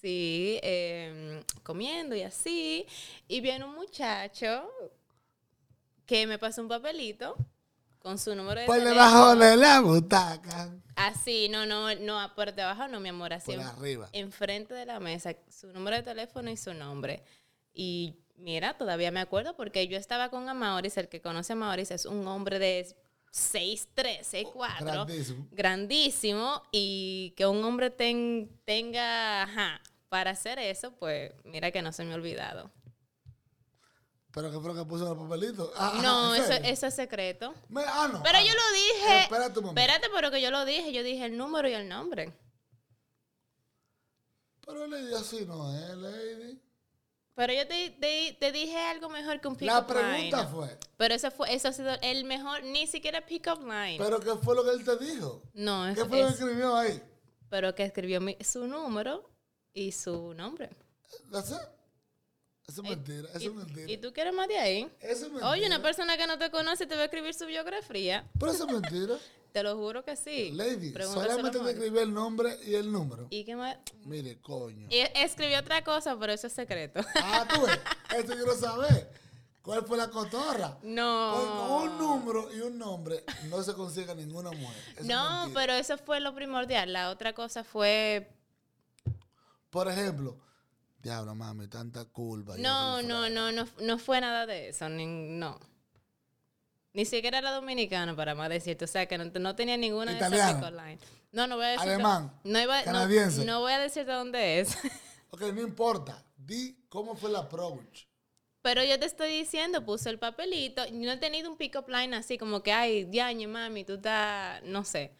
[0.00, 2.86] sí, em, comiendo y así,
[3.26, 4.70] y viene un muchacho
[6.06, 7.36] que me pasó un papelito
[8.08, 8.94] con su número de Por teléfono.
[9.04, 10.70] debajo de la butaca.
[10.96, 13.52] Así, no, no, no, por debajo no, mi amor, así.
[13.52, 14.08] Por arriba.
[14.12, 17.22] Enfrente de la mesa, su número de teléfono y su nombre.
[17.74, 21.90] Y mira, todavía me acuerdo porque yo estaba con Amauris, el que conoce a Amauris
[21.90, 22.86] es un hombre de
[23.30, 24.84] 6'3, 6'4.
[24.84, 25.46] Grandísimo.
[25.52, 26.62] Grandísimo.
[26.72, 32.04] Y que un hombre ten- tenga, ajá, para hacer eso, pues mira que no se
[32.04, 32.70] me ha olvidado.
[34.40, 35.72] Pero que fue lo que puso en el papelito.
[35.76, 37.52] Ah, No, ¿en eso, es secreto.
[37.68, 38.22] Me- ah, no.
[38.22, 39.22] Pero ah, yo lo dije.
[39.24, 39.80] Espérate un momento.
[39.80, 40.92] Espérate, pero que yo lo dije.
[40.92, 42.32] Yo dije el número y el nombre.
[44.64, 46.62] Pero Lady así no es, Lady.
[47.34, 50.46] Pero yo te, te- te dije algo mejor que un pick La up pregunta line.
[50.52, 53.96] fue, Pero eso fue, eso ha sido el mejor, ni siquiera pick up line.
[53.98, 55.42] ¿pero qué fue lo que él te dijo?
[55.54, 57.02] no, es, ¿Qué fue lo que es- escribió ahí?
[57.48, 59.28] pero que escribió mi- su número
[59.72, 60.70] y su nombre.
[61.32, 61.58] ¿That's it?
[62.68, 63.90] Eso es mentira, eso es mentira.
[63.90, 64.92] ¿Y tú quieres más de ahí?
[65.00, 65.48] Eso es mentira.
[65.48, 68.28] Oye, una persona que no te conoce te va a escribir su biografía.
[68.38, 69.14] Pero eso es mentira.
[69.52, 70.52] Te lo juro que sí.
[70.52, 73.28] Lady, solamente te escribí el nombre y el número.
[73.30, 73.78] ¿Y qué más?
[74.04, 74.86] Mire, coño.
[74.90, 77.00] Y escribió otra cosa, pero eso es secreto.
[77.16, 77.80] Ah, tú ves,
[78.14, 79.10] eso quiero saber.
[79.62, 80.78] ¿Cuál fue la cotorra?
[80.82, 81.34] No.
[81.34, 84.82] con un número y un nombre no se consigue ninguna mujer.
[84.96, 86.92] Eso No, pero eso fue lo primordial.
[86.92, 88.30] La otra cosa fue.
[89.70, 90.36] Por ejemplo,
[91.08, 92.56] diablo, mami, tanta culpa.
[92.58, 94.88] No, no, no, no, no fue nada de eso.
[94.88, 95.58] Ni, no.
[96.92, 98.84] Ni siquiera era dominicano, para más decirte.
[98.84, 100.60] O sea, que no, no tenía ninguna de esas Italiano.
[100.60, 101.00] pick-up lines.
[101.32, 101.88] No, no voy a decir.
[101.88, 102.32] Alemán.
[102.44, 103.44] No, iba, Canadiense.
[103.44, 104.76] no voy a decirte dónde es.
[105.30, 106.24] Ok, no importa.
[106.38, 108.06] Di cómo fue la approach.
[108.62, 110.82] Pero yo te estoy diciendo, puse el papelito.
[110.90, 114.84] No he tenido un pick-up line así como que, ay, diañe, mami, tú estás, no
[114.86, 115.12] sé.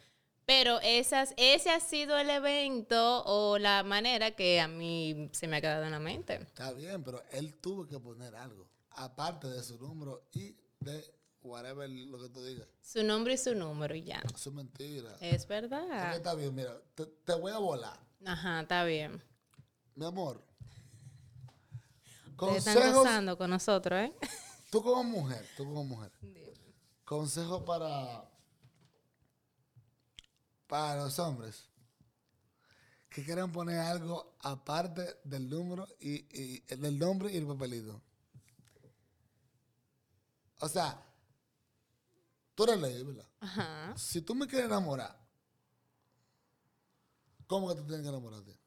[0.48, 5.58] Pero esas, ese ha sido el evento o la manera que a mí se me
[5.58, 6.36] ha quedado en la mente.
[6.36, 8.66] Está bien, pero él tuvo que poner algo.
[8.92, 11.04] Aparte de su número y de
[11.42, 12.66] whatever lo que tú digas.
[12.80, 14.22] Su nombre y su número y ya.
[14.34, 15.14] Eso es mentira.
[15.20, 16.16] Es verdad.
[16.16, 18.00] está bien, mira, te, te voy a volar.
[18.24, 19.22] Ajá, está bien.
[19.96, 20.42] Mi amor.
[22.24, 24.14] Ustedes están Consejos, gozando con nosotros, ¿eh?
[24.70, 26.10] tú como mujer, tú como mujer.
[27.04, 28.27] Consejo para,
[30.68, 31.64] para los hombres
[33.08, 38.00] que quieran poner algo aparte del número y, y del nombre y el papelito.
[40.60, 41.02] O sea,
[42.54, 43.26] tú eres ley, ¿verdad?
[43.40, 43.94] Ajá.
[43.96, 45.18] Si tú me quieres enamorar,
[47.46, 48.58] ¿cómo que tú tienes que enamorarte?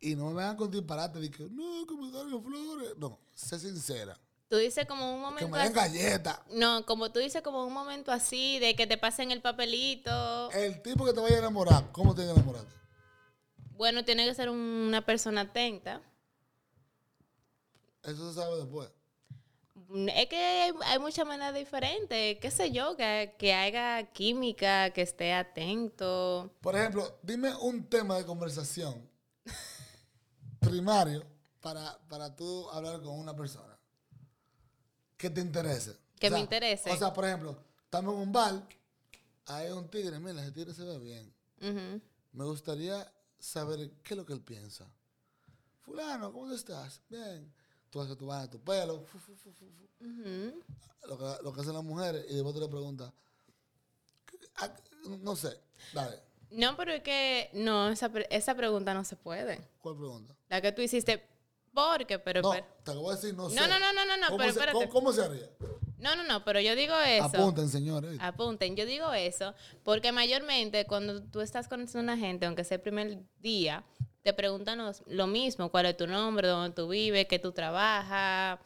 [0.00, 2.96] Y no me vengan con disparate de que no, que me carguen flores.
[2.98, 4.18] No, sé sincera.
[4.48, 5.98] Tú dices como un Que momento me den así.
[5.98, 6.38] galletas.
[6.50, 10.50] No, como tú dices como un momento así, de que te pasen el papelito.
[10.52, 12.72] El tipo que te vaya a enamorar, ¿cómo tienes que enamorarte?
[13.70, 16.00] Bueno, tiene que ser una persona atenta.
[18.04, 18.88] Eso se sabe después.
[20.14, 25.02] Es que hay, hay muchas maneras diferentes, qué sé yo, que, que haga química, que
[25.02, 26.50] esté atento.
[26.60, 29.08] Por ejemplo, dime un tema de conversación
[30.60, 31.24] primario
[31.60, 33.75] para, para tú hablar con una persona
[35.16, 35.96] que te interese.
[36.18, 36.90] Que me interese.
[36.90, 38.62] O sea, por ejemplo, estamos en un bar,
[39.46, 41.32] hay un tigre, mira, ese tigre se ve bien.
[42.32, 44.86] Me gustaría saber qué es lo que él piensa.
[45.82, 47.00] Fulano, ¿cómo estás?
[47.08, 47.52] Bien.
[47.90, 49.18] Tú haces tu vaina, tu pelo, fu.
[51.08, 53.12] Lo, que, lo que hacen las mujeres, y después tú le preguntas,
[54.26, 54.74] ¿qué- a-
[55.20, 55.56] no sé,
[55.94, 59.60] dale, No, pero es que no, esa pregunta no se puede.
[59.80, 60.34] ¿cuál pregunta?
[60.48, 61.24] La que tú hiciste,
[61.76, 62.18] ¿por qué?
[62.18, 63.54] Pero, No, pero- te lo voy a decir, no sé.
[63.56, 64.78] No, no, no, no, no, no, ¿Cómo pero se, espérate.
[64.78, 65.48] ¿cómo, cómo se haría?
[65.98, 67.24] no, no, no, pero yo digo eso.
[67.24, 68.18] Apunten, señores.
[68.20, 72.76] Apunten, yo digo eso porque mayormente cuando tú estás conociendo a una gente, aunque sea
[72.76, 73.84] el primer día,
[74.22, 78.58] te preguntan los- lo mismo, cuál es tu nombre, dónde tú vives, qué tú trabajas,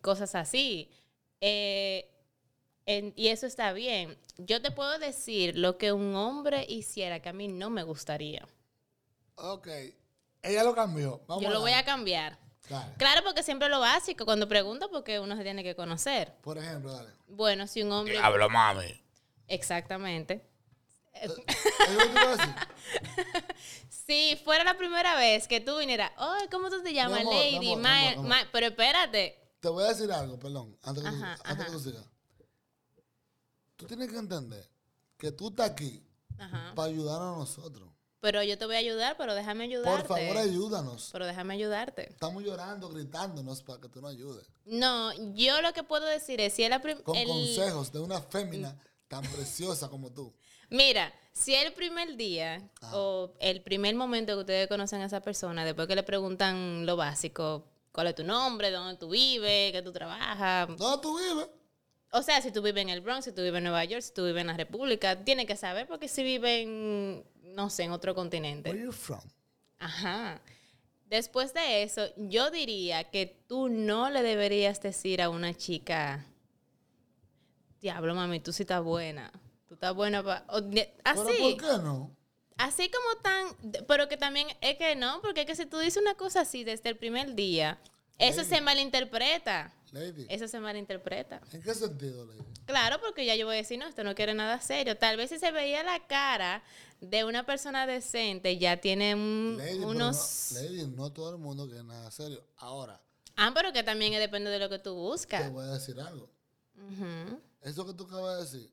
[0.00, 0.90] cosas así.
[1.40, 2.08] Eh,
[2.86, 4.16] en- y eso está bien.
[4.38, 8.46] Yo te puedo decir lo que un hombre hiciera que a mí no me gustaría.
[9.34, 9.68] Ok,
[10.42, 11.20] ella lo cambió.
[11.26, 12.38] Vamos yo lo voy a cambiar.
[12.68, 12.94] Dale.
[12.98, 16.34] Claro, porque siempre lo básico, cuando pregunto, porque uno se tiene que conocer.
[16.42, 17.10] Por ejemplo, dale.
[17.26, 18.18] Bueno, si un hombre...
[18.18, 19.00] Hablo, mami.
[19.46, 20.46] Exactamente.
[21.14, 21.54] ¿Es lo que te
[21.94, 22.54] voy a decir?
[24.08, 27.74] Si fuera la primera vez que tú vinieras, oh, ¿cómo tú te llamas, amor, Lady?
[27.74, 29.38] amor, pero espérate.
[29.60, 32.06] Te voy a decir algo, perdón, antes que, Ajá, antes que tú sigas.
[33.76, 34.66] Tú tienes que entender
[35.18, 36.02] que tú estás aquí
[36.38, 36.72] Ajá.
[36.74, 37.90] para ayudarnos a nosotros.
[38.20, 40.08] Pero yo te voy a ayudar, pero déjame ayudarte.
[40.08, 41.10] Por favor, ayúdanos.
[41.12, 42.08] Pero déjame ayudarte.
[42.10, 44.46] Estamos llorando, gritándonos para que tú nos ayudes.
[44.64, 48.00] No, yo lo que puedo decir es, si es la prim- Con el- consejos de
[48.00, 48.76] una fémina
[49.06, 50.34] tan preciosa como tú.
[50.70, 55.64] Mira, si el primer día o el primer momento que ustedes conocen a esa persona,
[55.64, 59.92] después que le preguntan lo básico, cuál es tu nombre, dónde tú vives, qué tú
[59.92, 61.48] trabajas, ¿Dónde tú vives?
[62.10, 64.14] O sea, si tú vives en el Bronx, si tú vives en Nueva York, si
[64.14, 67.92] tú vives en la República, tienes que saber porque si vive en, no sé, en
[67.92, 68.70] otro Where continente.
[68.70, 69.20] you from?
[69.78, 70.40] Ajá.
[71.06, 76.24] Después de eso, yo diría que tú no le deberías decir a una chica,
[77.80, 79.30] diablo, mami, tú sí estás buena.
[79.68, 80.46] Tú estás buena para...
[80.46, 82.16] ¿Pero Así, por qué no?
[82.56, 83.84] así como tan...
[83.86, 86.64] Pero que también es que no, porque es que si tú dices una cosa así
[86.64, 87.78] desde el primer día,
[88.18, 89.72] eso se malinterpreta.
[89.92, 90.26] Lady.
[90.28, 91.40] Eso se malinterpreta.
[91.52, 92.40] ¿En qué sentido, Lady?
[92.66, 94.96] Claro, porque ya yo voy a decir, no, esto no quiere nada serio.
[94.96, 96.62] Tal vez si se veía la cara
[97.00, 100.50] de una persona decente, ya tiene un- Lady, pero unos...
[100.52, 102.44] no, Lady, no todo el mundo quiere nada serio.
[102.56, 103.00] Ahora,
[103.40, 105.52] Ah, pero que también depende de lo que tú te buscas.
[105.52, 106.28] voy a decir algo.
[107.62, 108.72] Eso que tú acabas de decir,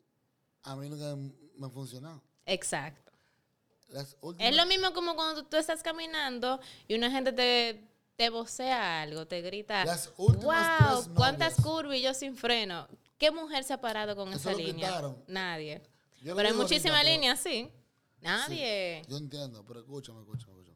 [0.64, 1.16] a mí nunca
[1.58, 2.22] me ha funcionado.
[2.46, 3.12] Exacto.
[4.22, 9.02] Últimas, Es lo mismo como cuando tú estás caminando y una gente te, te vocea
[9.02, 12.88] algo, te grita, Las wow, cuántas curvas y yo sin freno.
[13.18, 14.88] ¿Qué mujer se ha parado con Eso esa línea?
[14.88, 15.24] quitaron.
[15.28, 15.82] Nadie.
[16.22, 17.70] Yo pero hay muchísimas líneas, sí.
[18.22, 19.04] Nadie.
[19.08, 20.76] Yo entiendo, pero escúchame, escúchame, escúchame.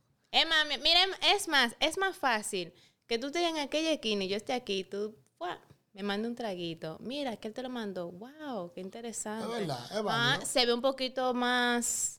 [0.70, 2.74] Mi- miren, es más, es más fácil
[3.08, 5.60] que tú estés en aquella esquina y yo esté aquí, tú ¡fua!
[5.94, 6.98] me manda un traguito.
[7.02, 8.12] Mira, que él te lo mandó.
[8.12, 9.46] Wow, qué interesante.
[9.52, 10.46] Es verdad, es Ah, válido.
[10.46, 12.19] se ve un poquito más,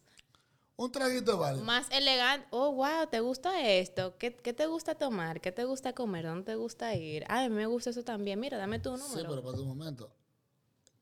[0.83, 1.62] Un traguito válido.
[1.64, 2.47] más elegante.
[2.51, 4.16] Oh, wow, ¿te gusta esto?
[4.16, 5.43] ¿Qué, qué te gusta tomar?
[5.43, 6.25] ¿Qué te gusta comer?
[6.25, 7.23] ¿Dónde te gusta ir?
[7.29, 8.40] Ay, me gusta eso también.
[8.40, 9.29] Mira, dame tu Sí, número.
[9.29, 10.11] pero para un momento.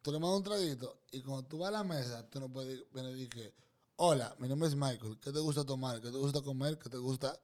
[0.02, 2.90] Tú le mandas un traguito y cuando tú vas a la mesa, tú no puedes
[2.92, 3.54] venir que,
[3.96, 6.00] hola, mi nombre es Michael, ¿qué te gusta tomar?
[6.00, 6.76] ¿Qué te gusta comer?
[6.78, 7.38] ¿Qué te gusta?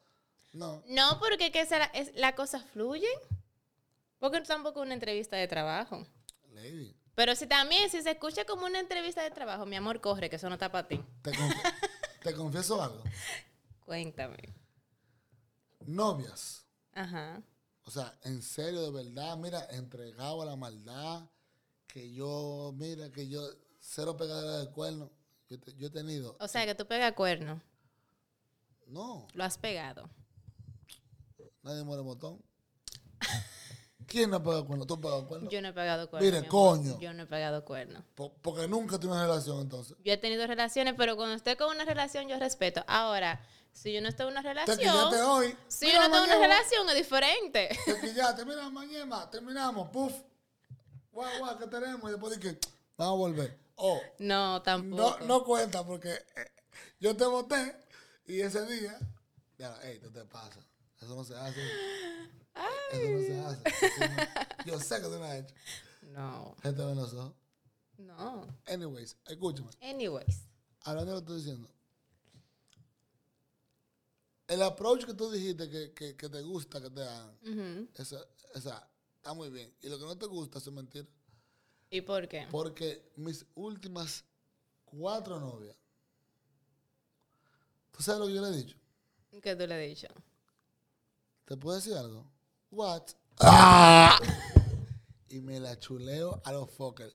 [0.52, 0.82] No.
[0.88, 3.06] No, porque que esa, es, la cosa fluye.
[4.18, 6.04] Porque tampoco una entrevista de trabajo.
[6.50, 10.30] Lady, Pero si también, si se escucha como una entrevista de trabajo, mi amor, corre,
[10.30, 11.00] que eso no está para ti.
[11.22, 11.30] te,
[12.24, 13.02] te confieso algo.
[13.84, 14.38] Cuéntame.
[15.86, 16.64] Novias.
[16.94, 17.42] Ajá.
[17.84, 21.28] O sea, en serio, de verdad, mira, entregado a la maldad,
[21.86, 23.46] que yo, mira, que yo,
[23.78, 25.10] cero pegadera de cuerno.
[25.50, 26.34] Yo, te- yo he tenido.
[26.40, 27.60] O sea, que tú pegas cuerno.
[28.86, 30.08] No, Lo has pegado.
[31.62, 32.42] nadie muere botón.
[34.14, 34.86] ¿Quién no pega cuerno?
[34.86, 35.50] ¿Tú pegas cuerno?
[35.50, 36.24] Yo no he pegado cuerno.
[36.30, 37.00] Mire, coño.
[37.00, 38.04] Yo no he pegado cuerno.
[38.14, 39.96] Po- porque nunca tuve una relación entonces.
[40.04, 42.84] Yo he tenido relaciones, pero cuando estoy con una relación, yo respeto.
[42.86, 44.78] Ahora, si yo no estoy en una Te relación.
[44.78, 45.56] quillaste hoy.
[45.66, 47.68] Si Mira, yo no estoy en una relación, es diferente.
[47.86, 48.44] Te quillaste.
[48.44, 49.88] Mira, mañana terminamos.
[49.88, 50.12] Puf.
[51.10, 52.08] Guau, guau, ¿qué tenemos?
[52.08, 52.58] Y después de que
[52.96, 53.58] vamos a volver.
[53.74, 55.18] Oh, No, no, tampoco.
[55.24, 56.52] no cuenta porque eh,
[57.00, 57.76] yo te voté
[58.26, 58.96] y ese día.
[59.58, 60.60] Ya, ey, ¿qué te pasa?
[61.02, 61.60] Eso no se hace.
[62.92, 63.98] Eso no se hace.
[63.98, 65.54] No- Yo sé que tú no has hecho.
[66.12, 66.56] No.
[66.62, 67.34] Gente ve en los ojos.
[67.98, 68.46] No.
[68.66, 69.70] Anyways, escúchame.
[69.82, 70.46] Anyways.
[70.82, 71.70] Hablando de lo que estoy diciendo.
[74.46, 78.20] El approach que tú dijiste que, que, que te gusta que te hagan, esa,
[78.54, 78.86] esa,
[79.16, 79.72] está muy bien.
[79.80, 81.08] Y lo que no te gusta es mentir.
[81.90, 82.46] ¿Y por qué?
[82.50, 84.24] Porque mis últimas
[84.84, 85.74] cuatro novias,
[87.90, 88.76] ¿tú sabes lo que yo le he dicho?
[89.42, 90.08] ¿Qué tú le has dicho?
[91.46, 92.26] ¿Te puedo decir algo?
[92.74, 93.02] What?
[93.40, 94.18] ¡Ah!
[95.28, 97.14] Y me la chuleo a los fuckers.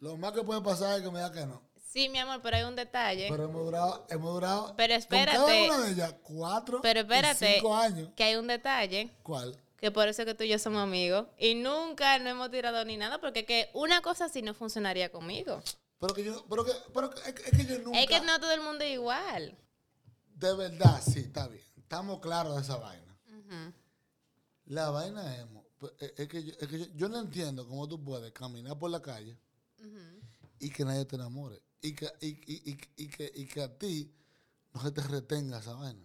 [0.00, 1.62] Lo más que puede pasar es que me diga que no.
[1.90, 3.28] Sí, mi amor, pero hay un detalle.
[3.30, 5.66] Pero hemos durado, hemos durado Pero con cada espérate.
[5.70, 7.54] una de ellas cuatro Pero y espérate.
[7.54, 8.10] cinco años.
[8.16, 9.10] Que hay un detalle.
[9.22, 9.56] ¿Cuál?
[9.78, 11.26] Que por eso es que tú y yo somos amigos.
[11.38, 13.18] Y nunca no hemos tirado ni nada.
[13.20, 15.62] Porque que una cosa así no funcionaría conmigo.
[16.00, 18.00] Pero que yo, pero que, pero que- es, que- yo nunca.
[18.00, 19.56] Es que no todo el mundo es igual.
[20.34, 21.64] De verdad, sí, está bien.
[21.78, 23.16] Estamos claros de esa vaina.
[23.28, 23.72] Ujú.
[24.66, 25.46] La vaina es,
[25.78, 28.78] pues, es- es que, yo, es que yo, yo no entiendo cómo tú puedes caminar
[28.78, 29.36] por la calle
[30.58, 31.60] y que nadie te enamore.
[31.82, 34.10] Y que, y, y- y- que, y que a ti
[34.72, 36.02] no se te retenga esa vaina.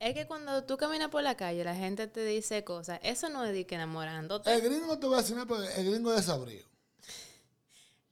[0.00, 3.00] Es que cuando tú caminas por la calle, la gente te dice cosas.
[3.02, 4.54] Eso no es de que enamorándote.
[4.54, 6.66] El gringo no te va a decir porque el gringo es desabrido.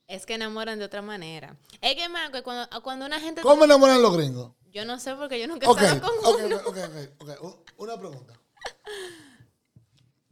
[0.08, 1.56] Es que enamoran de otra manera.
[1.80, 3.42] Es que, Marco, cuando, cuando una gente...
[3.42, 4.52] ¿Cómo enamoran los gringos?
[4.72, 6.56] Yo no sé porque yo nunca he Ok, estado con ok, uno.
[6.66, 6.76] ok,
[7.20, 8.34] ok, ok, Una pregunta.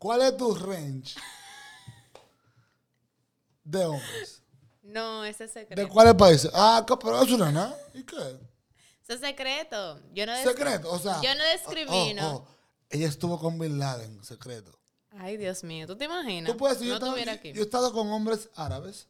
[0.05, 1.14] ¿Cuál es tu range
[3.64, 4.43] de hombres?
[4.83, 5.81] No, ese es secreto.
[5.81, 6.51] ¿De cuáles países?
[6.53, 7.75] Ah, pero eso no es nada.
[7.95, 8.38] ¿Y qué?
[9.09, 9.99] Es secreto.
[10.12, 10.37] Yo no...
[10.43, 11.23] Secreto, o sea.
[11.23, 12.33] Yo no discrimino.
[12.33, 12.49] oh, oh,
[12.90, 14.79] ella estuvo con Bin Laden, secreto.
[15.12, 15.87] Ay, Dios mío.
[15.87, 16.53] ¿Tú te imaginas?
[16.53, 17.53] Tú puedes decir, no yo, estaba- yo- aquí.
[17.55, 19.07] yo he estado con hombres árabes,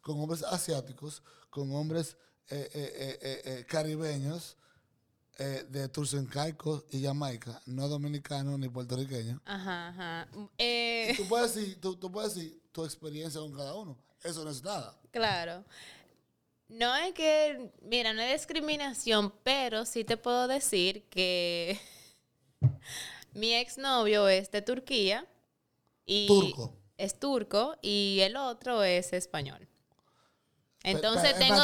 [0.00, 2.16] con hombres asiáticos, con hombres
[2.48, 4.56] eh, eh, eh, caribeños,
[5.38, 9.40] eh, de Turcencaicos y Jamaica, no dominicanos ni puertorriqueños.
[9.44, 10.28] Ajá, ajá.
[10.58, 13.96] Eh, Tú puedes, decir, tú, tú puedes decir tu experiencia con cada uno.
[14.22, 14.96] Eso no es nada.
[15.10, 15.64] claro.
[16.68, 21.80] No es que, mira, no es discriminación, pero sí te puedo decir que
[23.32, 25.26] mi exnovio es de Turquía
[26.04, 26.74] y Turco.
[26.98, 29.66] es turco y el otro es español.
[30.82, 31.62] Entonces tengo,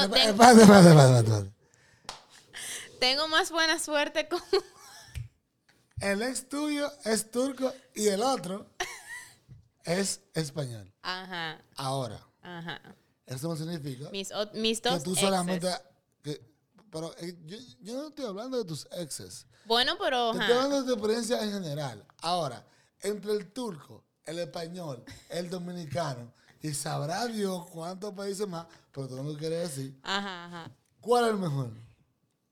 [3.05, 4.41] tengo, más buena suerte con...
[6.01, 8.67] El ex tuyo es turco y el otro
[9.85, 10.91] es español.
[11.03, 12.81] Ajá, Ahora, ajá.
[13.27, 15.69] eso no significa Mis, o- mis que tú solamente...
[16.23, 16.41] que-
[16.91, 19.47] pero eh, yo, yo no estoy hablando de tus exes.
[19.67, 20.33] Bueno, pero...
[20.33, 22.07] Te estoy hablando de tu experiencia en general.
[22.23, 22.67] Ahora,
[23.03, 29.17] entre el turco, el español, el dominicano, y sabrá Dios cuántos países más, pero tú
[29.17, 30.71] no lo quieres decir, Ajá, ajá.
[31.01, 31.71] ¿cuál es el mejor?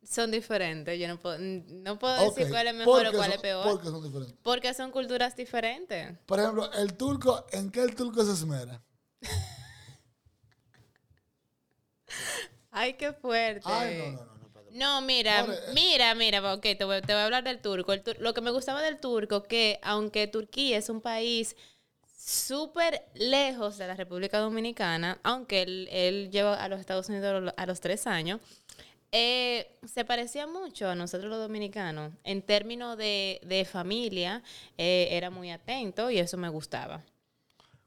[0.04, 0.98] Son diferentes.
[0.98, 3.62] Yo no puedo, no puedo decir cuál es mejor ¿por o cuál son- es peor.
[3.64, 4.36] ¿Por qué son diferentes?
[4.42, 6.18] Porque son culturas diferentes.
[6.26, 8.82] Por ejemplo, el turco, ¿en qué el turco se esmera?
[12.70, 13.60] Ay, qué fuerte.
[13.64, 15.72] Ay, no, no, no, no, No, mira, eh.
[15.74, 17.92] mira, mira, ok, te voy, te voy a hablar del turco.
[17.92, 21.54] El tur- lo que me gustaba del turco, que aunque Turquía es un país
[22.16, 27.66] súper lejos de la República Dominicana, aunque él, él lleva a los Estados Unidos a
[27.66, 28.40] los tres años,
[29.12, 32.12] eh, se parecía mucho a nosotros los dominicanos.
[32.24, 34.42] En términos de, de familia,
[34.78, 37.04] eh, era muy atento y eso me gustaba.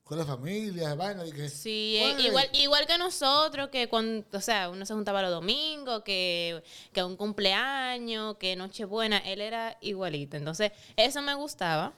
[0.03, 1.49] Con la familia, vaina, y que.
[1.49, 6.03] Sí, eh, igual, igual que nosotros, que cuando, o sea, uno se juntaba los domingos,
[6.03, 10.37] que, que un cumpleaños, que Nochebuena, él era igualito.
[10.37, 11.91] Entonces, eso me gustaba.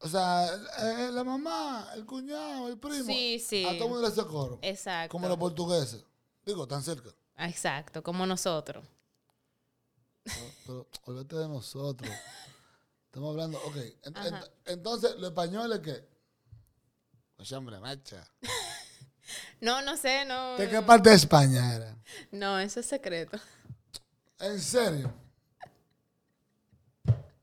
[0.00, 3.06] O sea, eh, la mamá, el cuñado, el primo.
[3.06, 3.64] Sí, sí.
[3.64, 4.58] A todo el mundo le coro.
[4.60, 5.12] Exacto.
[5.12, 6.04] Como los portugueses.
[6.44, 7.08] Digo, tan cerca.
[7.38, 8.84] Exacto, como nosotros.
[10.24, 10.32] No,
[10.66, 12.10] Pero olvídate de nosotros.
[13.06, 13.76] Estamos hablando, ok.
[14.02, 14.28] en- Ajá.
[14.40, 16.08] ent- entonces, los españoles que.
[17.38, 18.26] Oye, hombre, macha.
[19.60, 20.56] No, no sé, no.
[20.56, 21.96] ¿De qué parte de España era?
[22.30, 23.38] No, eso es secreto.
[24.38, 25.12] ¿En serio?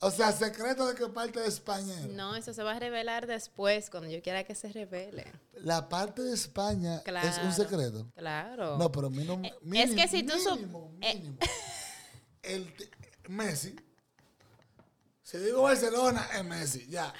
[0.03, 2.07] O sea, secreto de qué parte de España era.
[2.13, 5.31] No, eso se va a revelar después, cuando yo quiera que se revele.
[5.53, 7.51] La parte de España es un Claro.
[7.51, 8.11] secreto.
[8.15, 8.77] Claro.
[8.77, 11.15] No, pero mínimo, Eh, es que si tú sup- mínimo, eh.
[11.15, 11.37] mínimo.
[12.41, 12.73] El
[13.27, 13.75] Messi.
[15.21, 17.13] Si digo Barcelona, es Messi, ya.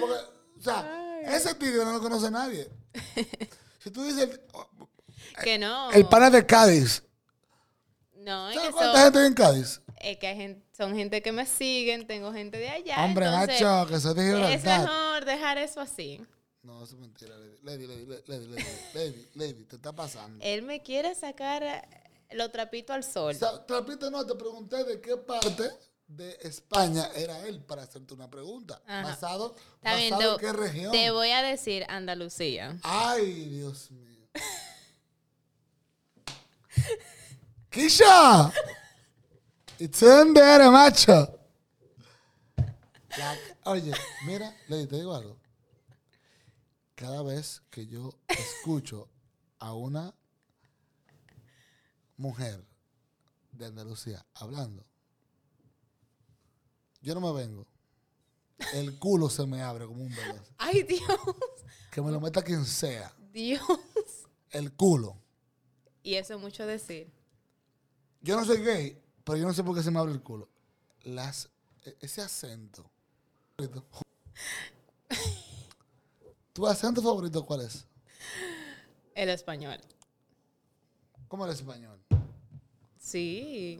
[0.00, 0.14] Porque,
[0.58, 2.68] o sea, ese tigre no lo conoce nadie.
[3.80, 4.40] Si tú dices el,
[5.44, 5.92] que no.
[5.92, 7.04] el pana de Cádiz,
[8.16, 9.80] No, es ¿sabes que cuánta son, gente hay en Cádiz?
[10.00, 13.04] Es que hay gen- son gente que me siguen, tengo gente de allá.
[13.04, 14.80] Hombre, entonces, macho, que de Es Gibraltar.
[14.82, 16.20] mejor dejar eso así.
[16.62, 17.56] No, eso es mentira, Lady.
[17.62, 20.44] Lady, Lady, Lady, Lady, Lady, Lady, te está pasando.
[20.44, 21.82] Él me quiere sacar eh,
[22.32, 23.34] los trapitos al sol.
[23.34, 25.70] O sea, Trapito, no, te pregunté de qué parte
[26.06, 28.82] de España era él para hacerte una pregunta.
[28.86, 29.02] Ajá.
[29.10, 30.92] Basado, bien, basado en te- qué región.
[30.92, 32.78] Te voy a decir Andalucía.
[32.82, 34.28] Ay, Dios mío.
[37.70, 38.52] ¡Kisha!
[39.78, 41.38] ¡It's in there, macho!
[43.16, 43.92] La- oye,
[44.26, 45.36] mira, Lady, te digo algo.
[46.94, 49.08] Cada vez que yo escucho
[49.60, 50.14] a una
[52.16, 52.64] mujer
[53.52, 54.84] de Andalucía hablando,
[57.00, 57.66] yo no me vengo.
[58.74, 60.42] El culo se me abre como un velo.
[60.58, 61.02] Ay, Dios.
[61.92, 63.14] Que me lo meta quien sea.
[63.32, 63.62] Dios.
[64.50, 65.16] El culo.
[66.02, 67.12] Y eso es mucho decir.
[68.20, 70.48] Yo no soy gay, pero yo no sé por qué se me abre el culo.
[71.02, 71.50] Las,
[71.84, 72.90] e- ese acento.
[76.54, 77.84] ¿Tu acento favorito cuál es?
[79.14, 79.78] El español.
[81.28, 82.00] ¿Cómo el español?
[82.98, 83.78] Sí.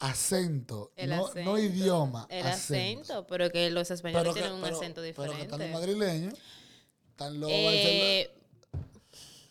[0.00, 1.50] Acento, El no, acento.
[1.50, 2.26] no idioma.
[2.30, 5.58] El acento, pero que los españoles Pero que, tienen un pero- acento pero que están
[5.58, 5.72] los diferente.
[5.72, 6.34] madrileños,
[7.10, 8.30] están los, Eh,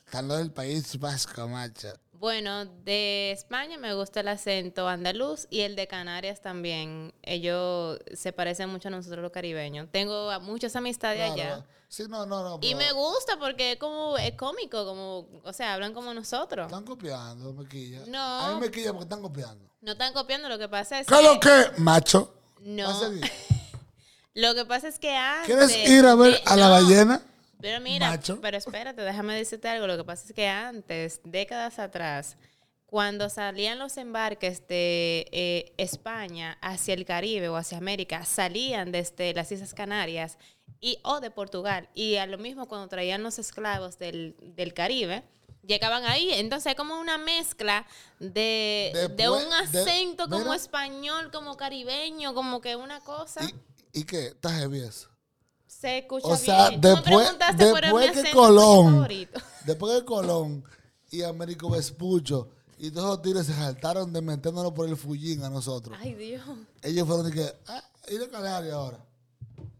[0.05, 1.91] están los del País Vasco, macho.
[2.19, 7.13] Bueno, de España me gusta el acento andaluz y el de Canarias también.
[7.21, 9.87] Ellos se parecen mucho a nosotros los caribeños.
[9.91, 11.65] Tengo muchas amistades Claro, allá.
[11.87, 12.59] Sí, no, no, no.
[12.61, 16.65] Y me gusta porque es como, es cómico, como, o sea, hablan como nosotros.
[16.65, 18.01] Están copiando, me quilla.
[18.07, 18.21] No.
[18.21, 19.69] A mí me quilla porque están copiando.
[19.81, 22.33] No están copiando, lo que pasa es ¿Qué es lo que, macho?
[22.61, 22.89] No.
[24.33, 25.47] Lo que pasa es que antes...
[25.47, 27.23] ¿Quieres ir a ver a la no, ballena?
[27.59, 28.39] Pero mira, macho?
[28.41, 29.87] pero espérate, déjame decirte algo.
[29.87, 32.37] Lo que pasa es que antes, décadas atrás,
[32.85, 39.33] cuando salían los embarques de eh, España hacia el Caribe o hacia América, salían desde
[39.33, 40.37] las Islas Canarias
[40.79, 41.89] y o de Portugal.
[41.93, 45.23] Y a lo mismo cuando traían los esclavos del, del Caribe,
[45.63, 46.31] llegaban ahí.
[46.33, 47.85] Entonces hay como una mezcla
[48.19, 50.55] de, de un de- acento como mira.
[50.55, 53.43] español, como caribeño, como que una cosa.
[53.91, 54.27] ¿Y, ¿Y qué?
[54.27, 55.09] ¿Estás heavy eso?
[55.79, 56.81] Se escucha O sea, bien.
[56.81, 59.07] Me después, el- después que Colón,
[59.65, 60.63] después que Colón
[61.11, 65.49] y Américo Vespucho y todos los tigres se saltaron de metiéndonos por el fullín a
[65.49, 65.97] nosotros.
[66.01, 66.43] Ay, Dios.
[66.81, 68.99] Ellos fueron de que, ah, ir a Canarias ahora.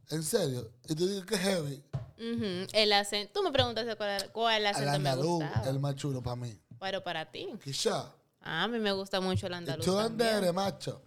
[0.09, 0.71] ¿En serio?
[0.87, 1.83] Y tú dices que heavy.
[2.19, 3.33] Ujú, El acento.
[3.33, 5.69] Tú me preguntaste cuál, cuál El acento me andaluz, gustaba.
[5.69, 6.59] el más chulo para mí.
[6.79, 7.49] Pero para ti.
[7.63, 8.11] Quizá.
[8.41, 9.85] Ah, a mí me gusta mucho el andaluz.
[9.85, 11.01] Tú eres macho.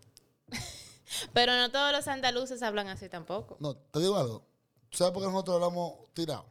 [1.32, 3.56] Pero no todos los andaluces hablan así tampoco.
[3.60, 4.49] No, te digo algo.
[4.90, 6.46] ¿Sabes por qué nosotros hablamos tirado?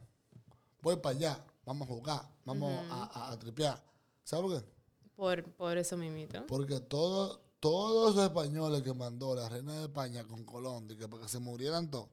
[0.81, 3.81] Voy para allá, vamos a jugar, vamos a, a- a tripear.
[4.23, 4.69] ¿Sabes por qué?
[5.15, 6.45] Por, por eso mismito.
[6.47, 11.07] Porque todo- todos los españoles que mandó la reina de España con Colón, de que
[11.09, 12.07] para que se murieran todos,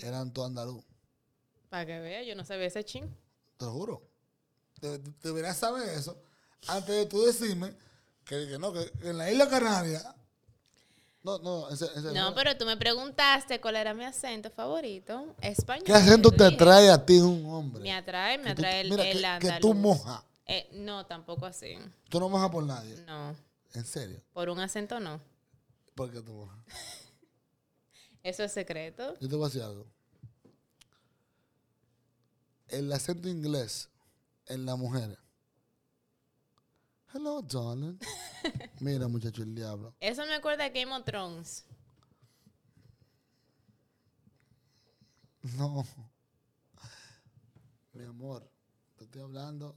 [0.00, 0.84] eran todos andaluz.
[1.68, 3.06] Para que vea, yo no sabía ese ching.
[3.56, 4.02] Te lo juro.
[4.80, 6.22] De- de- Deberías saber eso
[6.68, 7.76] antes de tú decirme
[8.24, 10.14] que, que no, que en la isla Canaria.
[11.24, 12.12] No, no, en se- en serio.
[12.20, 15.36] No, pero tú me preguntaste cuál era mi acento favorito.
[15.40, 15.84] Español.
[15.84, 16.56] ¿Qué acento te dije.
[16.56, 17.80] trae a ti un hombre?
[17.82, 19.54] Me atrae, me atrae el, mira, el que- andaluz.
[19.54, 20.22] que tú mojas.
[20.46, 21.78] Eh, no, tampoco así.
[22.08, 22.96] Tú no mojas por nadie.
[23.06, 23.36] No.
[23.74, 24.20] en serio.
[24.32, 25.20] Por un acento no.
[25.94, 26.48] ¿Por qué tú?
[28.22, 29.14] Eso es secreto.
[29.20, 29.86] Yo te voy a decir algo.
[32.68, 33.88] El acento inglés
[34.46, 35.18] en la mujer.
[37.12, 37.98] Hello, darling.
[38.80, 39.94] Mira, muchacho, el diablo.
[40.00, 41.64] Eso me acuerda de Game of Thrones.
[45.58, 45.84] No.
[47.94, 48.48] Mi amor,
[48.96, 49.76] te estoy hablando.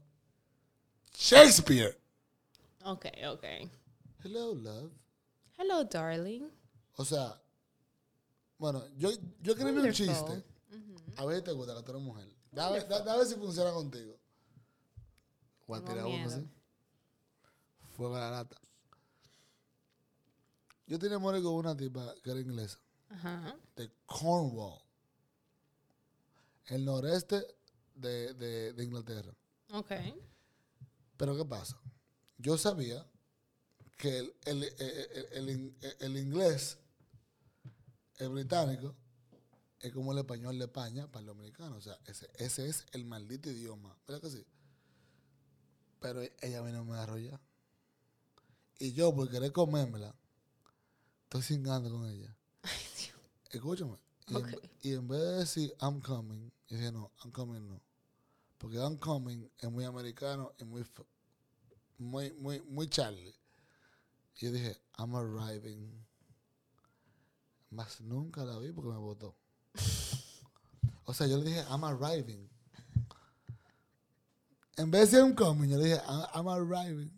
[1.13, 1.97] Shakespeare.
[2.83, 3.43] Ok, ok.
[4.23, 4.91] Hello, love.
[5.57, 6.49] Hello, darling.
[6.97, 7.41] O sea,
[8.57, 9.09] bueno, yo,
[9.41, 10.05] yo escribí un Wonderful.
[10.07, 10.43] chiste.
[11.17, 12.27] A ver si te gusta tú eres mujer.
[12.51, 14.17] Da, da- da a ver si funciona contigo.
[15.67, 16.29] Voy a Tengo tirar uno miedo.
[16.35, 16.49] así.
[17.95, 18.57] Fuego a la lata.
[20.87, 22.79] Yo tenía amor con una tipa que era inglesa,
[23.09, 23.57] Ajá.
[23.75, 24.79] de Cornwall,
[26.67, 27.43] el noreste
[27.95, 29.33] de, de- de Inglaterra.
[29.71, 29.91] Ok.
[31.17, 31.79] Pero ¿qué pasa?
[32.37, 33.03] Yo sabía
[33.97, 36.77] que el, el- el- el- el in- el inglés,
[38.17, 38.95] el británico,
[39.79, 41.77] es como el español de España para el dominicano.
[41.77, 43.97] O sea, ese, ese es el maldito idioma.
[44.07, 44.45] ¿Verdad que sí?
[45.99, 47.39] Pero ella a mí no me agarró ya.
[48.79, 50.13] Y yo, por querer comérmela,
[51.23, 52.35] estoy cingando con ella.
[53.51, 53.97] Escúchame.
[54.27, 54.49] Y, en, Ok.
[54.81, 57.81] y en vez de decir I'm coming, yo dije no, I'm coming no.
[58.57, 60.83] Porque I'm coming es muy americano y muy,
[61.97, 63.35] muy, muy, muy Charlie.
[64.37, 66.05] Y yo dije, I'm arriving.
[67.69, 69.35] Más nunca la vi porque me votó.
[71.05, 72.49] o sea, yo le dije, I'm arriving.
[74.77, 77.14] En vez de I'm coming, yo le dije, I'm, I'm arriving.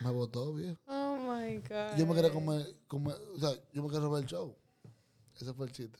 [0.00, 0.78] Me votó, viejo.
[0.86, 1.96] Oh my God.
[1.96, 4.54] Yo me quería comer, comer, o sea, yo me quería robar el show.
[5.36, 5.98] Ese fue el chiste.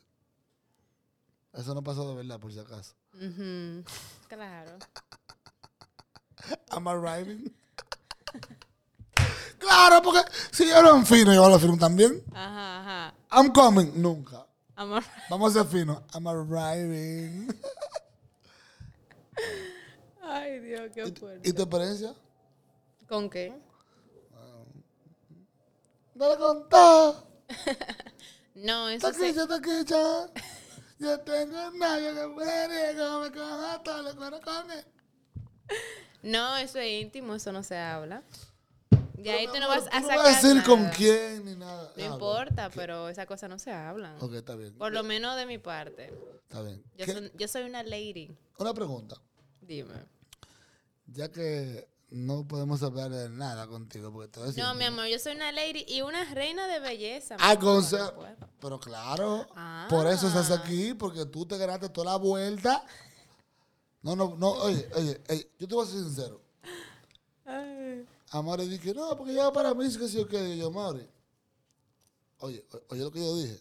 [1.52, 2.94] Eso no pasó de verdad, por si acaso.
[3.14, 3.82] Ujú.
[4.28, 4.78] Claro.
[6.70, 7.52] I'm arriving.
[9.58, 10.20] claro, porque
[10.52, 12.22] si yo hablo fino, yo hablo fino también.
[12.32, 13.14] Ajá, ajá.
[13.32, 14.46] I'm coming, nunca.
[14.76, 15.02] Amor.
[15.28, 16.04] Vamos a ser fino.
[16.14, 17.48] I'm arriving.
[20.22, 21.48] Ay, Dios, qué ¿Y, fuerte.
[21.48, 22.14] y tu experiencia?
[23.08, 23.52] ¿Con qué?
[26.18, 27.26] Dale con todo.
[28.56, 29.32] No, eso se...
[29.32, 30.30] Taquilla, taquilla.
[30.98, 34.84] Yo tengo nadie que muere, que me coja todo lo que no come.
[36.22, 38.24] No, eso es íntimo, eso no se habla.
[39.14, 40.66] De ahí tú no vas a sacar No vas a decir nada.
[40.66, 41.92] con quién ni nada.
[41.96, 44.16] No Ah, importa, pero esas cosas no se hablan.
[44.20, 44.74] Ok, está bien.
[44.76, 46.12] Por lo menos de mi parte.
[46.42, 46.82] Está bien.
[46.96, 48.36] Yo ¿Qué- soy, yo soy una lady.
[48.58, 49.16] Una pregunta.
[49.60, 49.94] Dime.
[51.06, 55.34] Ya que no podemos hablar de nada contigo, porque decir, No, mi amor, yo soy
[55.36, 57.36] una lady y una reina de belleza.
[57.38, 57.56] Ah.
[58.60, 59.86] Pero claro, Ah.
[59.90, 62.84] por eso estás aquí, porque tú te ganaste toda la vuelta.
[64.02, 66.40] No, no, no, oye, oye, oye, yo te voy a ser sincero.
[68.30, 70.54] A Mauri dije, no, porque ya para mí es que sí o qué.
[70.54, 71.06] Y yo, Mauri,
[72.40, 73.58] oye, oye lo que yo dije.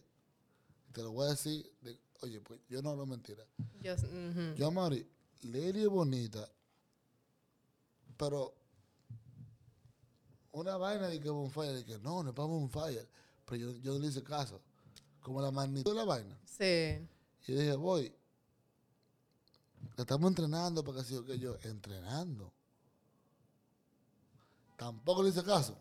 [0.91, 3.43] Te lo voy a decir, de- oye, pues yo no hablo mentira.
[4.58, 5.08] Yo, Mauri,
[5.43, 6.50] Lady es bonita,
[8.18, 8.53] pero
[10.51, 13.07] una vaina de que Bonfire, de que no, no es para Bonfire.
[13.45, 14.59] Pero yo, yo no le hice caso.
[15.22, 16.38] Como la magnitud de la vaina.
[16.45, 17.07] Sí.
[17.47, 18.13] Y dije, voy,
[19.97, 22.51] estamos entrenando para que o que yo, entrenando.
[24.78, 25.78] Tampoco le hice caso.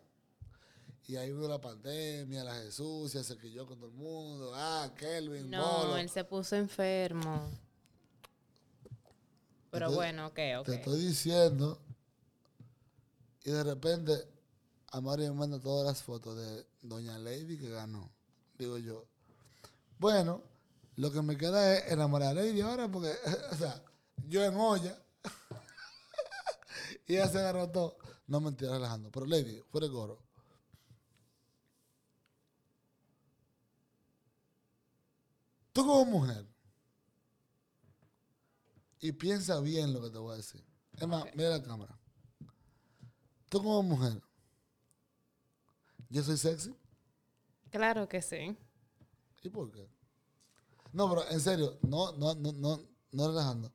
[1.09, 4.53] Y ahí vino la pandemia, la Jesús, se quilló con todo el mundo.
[4.55, 7.49] Ah, Kelvin, No, él se puso enfermo.
[9.71, 10.67] Pero bueno, ok, ok.
[10.67, 11.79] Te estoy diciendo.
[13.47, 14.13] Y de repente,
[14.91, 18.11] a Mario me manda todas las fotos de Doña Lady que ganó.
[18.59, 19.07] Digo yo.
[20.01, 20.43] Bueno,
[20.97, 23.15] lo que me queda es enamorar a Lady ahora porque,
[23.53, 23.81] o sea,
[24.27, 25.01] yo en olla.
[27.07, 27.99] y ella se agarró todo.
[28.27, 29.13] No mentira, relajando.
[29.13, 30.19] Pero Lady, fuera de coro.
[35.73, 36.45] Tú como mujer.
[38.99, 40.65] Y piensa bien lo que te voy a decir.
[40.95, 41.97] Es más, mira la cámara.
[43.49, 44.21] Tú como mujer.
[46.09, 46.75] Yo soy sexy.
[47.71, 48.57] Claro que sí.
[49.43, 49.89] ¿Y por qué?
[50.93, 52.81] No, pero en serio, no, no, no, no,
[53.13, 53.73] no relajando.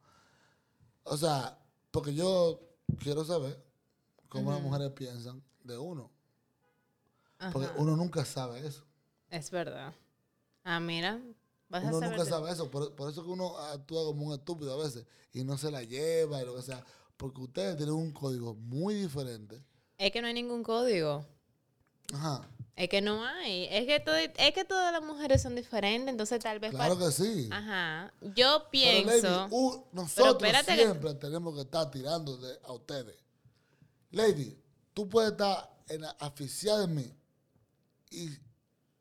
[1.04, 1.58] O sea,
[1.92, 2.60] porque yo
[3.00, 3.64] quiero saber
[4.28, 6.12] cómo las mujeres piensan de uno.
[7.52, 8.86] Porque uno nunca sabe eso.
[9.30, 9.94] Es verdad.
[10.64, 11.20] Ah, mira.
[11.70, 12.70] Vas Uno nunca sabe eso.
[12.70, 15.84] Por, por eso que uno actúa como un estúpido a veces y no se la
[15.84, 16.84] lleva y lo que sea.
[17.22, 19.64] Porque ustedes tienen un código muy diferente.
[20.00, 21.24] Es que no hay ningún código.
[22.16, 22.50] Ajá.
[22.76, 23.66] Es que no hay.
[23.70, 26.72] Es que, todo, es que todas las mujeres son diferentes, entonces tal vez...
[26.72, 27.48] Claro que sí.
[27.52, 28.12] Ajá.
[28.36, 29.28] Yo Pero, pienso...
[29.28, 33.16] Lady, u- nosotros que- siempre tenemos que estar tirando de- a ustedes.
[34.10, 34.58] Lady,
[34.96, 37.14] tú puedes estar en aficiar en mí.
[38.10, 38.30] Y,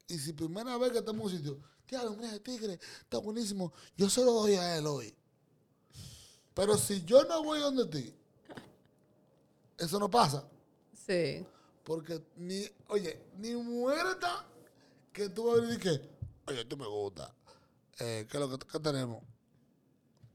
[0.08, 3.72] y si primera vez que estamos en un sitio, diablo, mira ese tigre, está buenísimo,
[3.96, 5.16] yo se lo doy a él hoy.
[6.60, 8.14] Pero si yo no voy donde ti,
[9.78, 10.44] eso no pasa.
[11.06, 11.42] Sí.
[11.82, 14.44] Porque ni, oye, ni muerta
[15.10, 16.00] que tú vas a venir y que,
[16.48, 17.34] oye, tú me gusta.
[17.98, 19.22] Eh, ¿qué es lo que, qué tenemos?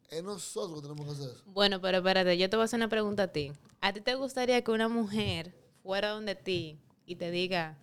[0.10, 1.44] Es nosotros que tenemos que hacer eso.
[1.46, 3.52] Bueno, pero espérate, yo te voy a hacer una pregunta a ti.
[3.82, 5.54] ¿A ti te gustaría que una mujer
[5.84, 7.78] fuera donde ti y te diga,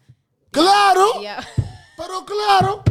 [0.51, 1.13] ¡Claro!
[1.97, 2.83] Pero claro,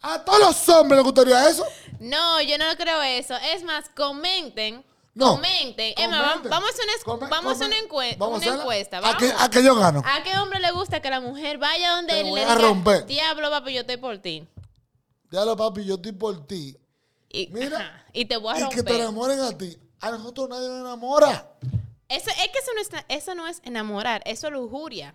[0.00, 1.66] a todos los hombres les gustaría eso.
[2.02, 3.34] No, yo no creo eso.
[3.36, 4.84] Es más, comenten.
[5.14, 5.32] No.
[5.32, 5.92] Comenten.
[5.98, 6.50] Emma, Comenten.
[6.50, 8.46] vamos a hacer una, es- Come- vamos a hacer una, come- encue- vamos a una
[8.46, 8.62] hacerla.
[8.62, 8.96] encuesta.
[8.98, 9.16] ¿A Vamos.
[9.18, 10.02] qué, a qué yo gano?
[10.04, 12.54] ¿A qué hombre le gusta que la mujer vaya donde Te él voy le a
[12.56, 13.06] diga, romper.
[13.06, 14.48] diablo, papi, yo estoy por ti?
[15.30, 16.76] Diablo, papi, yo estoy por ti.
[17.28, 18.94] Y, Mira, ajá, y te voy a Y que te romper.
[19.00, 19.78] enamoren a ti.
[20.00, 21.50] A nosotros nadie nos enamora.
[22.08, 25.14] Eso, es que eso no, es, eso no es enamorar, eso es lujuria.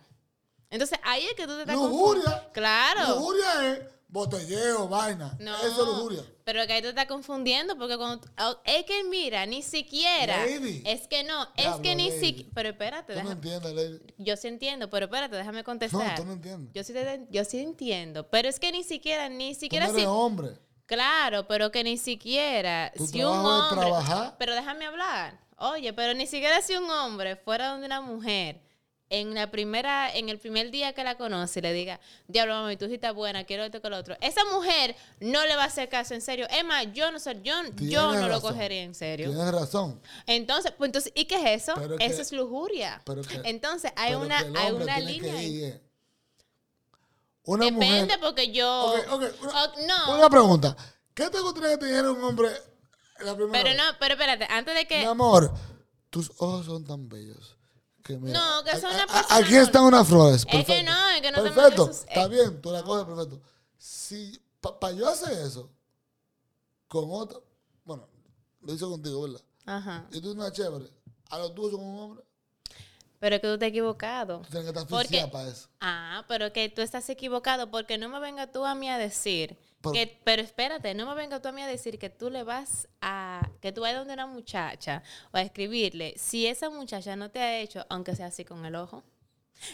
[0.70, 2.50] Entonces, ahí es que tú te estás Lujuria.
[2.54, 3.16] Claro.
[3.16, 3.80] Lujuria es
[4.10, 5.36] botelleo, vaina.
[5.40, 5.56] No.
[5.58, 6.24] Eso es lujuria.
[6.44, 10.46] Pero que ahí te estás confundiendo porque cuando tú- oh, es que mira, ni siquiera
[10.46, 10.82] Lady.
[10.86, 14.00] es que no, es Diablo, que ni siquiera, pero espérate, Tú no deja- entiendes, Lady.
[14.18, 16.16] yo sí entiendo, pero espérate, déjame No, contestar.
[16.16, 16.74] tú no entiendes.
[16.74, 19.92] Yo sí, te- yo sí entiendo, pero es que ni siquiera, ni Tú siquiera no
[19.94, 20.52] si, eres hombre.
[20.86, 24.36] claro, pero que ni siquiera Tu si un hombre, trabajar.
[24.40, 25.40] pero déjame hablar.
[25.58, 28.62] Oye, pero ni siquiera si un hombre fuera donde una mujer
[29.10, 32.76] en la primera, en el primer día que la conoce y le diga, diablo mami,
[32.76, 34.18] tú sí estás buena, quiero esto con lo otro.
[34.22, 36.46] Esa mujer no le va a hacer caso en serio.
[36.66, 39.30] Más, yo no sé, yo, yo no lo cogería en serio.
[39.30, 40.02] Tienes razón.
[40.26, 41.74] Entonces, pues entonces, ¿y qué es eso?
[41.76, 43.02] Pero que- eso es lujuria.
[43.06, 45.42] pero que- Entonces, hay Pero una, hay una línea.
[45.44, 45.82] ir.
[47.44, 48.20] Una Depende mujer.
[48.20, 48.94] porque yo.
[48.94, 50.76] Ok, ok, una- Oh, no, Una pregunta.
[51.14, 52.50] ¿Qué te gustaría que te dijera un hombre
[53.22, 53.78] la primera pero vez?
[53.78, 55.06] no, pero espérate, antes de Mi que.
[55.06, 55.52] amor,
[56.10, 57.57] tus ojos son tan bellos.
[58.08, 60.46] Que mira, No, que son a- una persona Aquí están unas flores.
[60.46, 60.92] que perfecto.
[60.92, 61.84] no, es que no te Perfecto.
[61.92, 62.28] esos- Está eh.
[62.30, 63.42] bien, tú la coges perfecto.
[63.78, 65.70] Si para yo hacer eso
[66.88, 67.44] con otro,
[67.84, 68.08] bueno,
[68.62, 69.42] lo hice contigo, ¿verdad?
[69.66, 70.08] Ajá.
[70.12, 70.90] Y tú una chévere,
[71.30, 72.24] a los tuyos con un hombre,
[73.20, 74.38] Pero es que tú estás equivocado.
[74.40, 75.68] tú tienes que estar Porque- para eso.
[75.82, 79.58] Ah, pero que tú estás equivocado porque no me venga tú a mí a decir
[79.88, 82.44] Por- que, pero espérate, no me venga tú a mí a decir que tú le
[82.44, 87.30] vas a, que tú vas donde una muchacha o a escribirle si esa muchacha no
[87.32, 89.04] te ha hecho, aunque sea así con el ojo.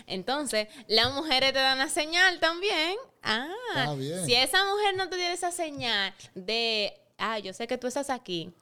[0.07, 2.95] Entonces, las mujeres te dan una señal también.
[3.22, 4.26] Ah, Está bien.
[4.26, 8.09] si esa mujer no te dio esa señal de, ah, yo sé que tú estás
[8.09, 8.53] aquí,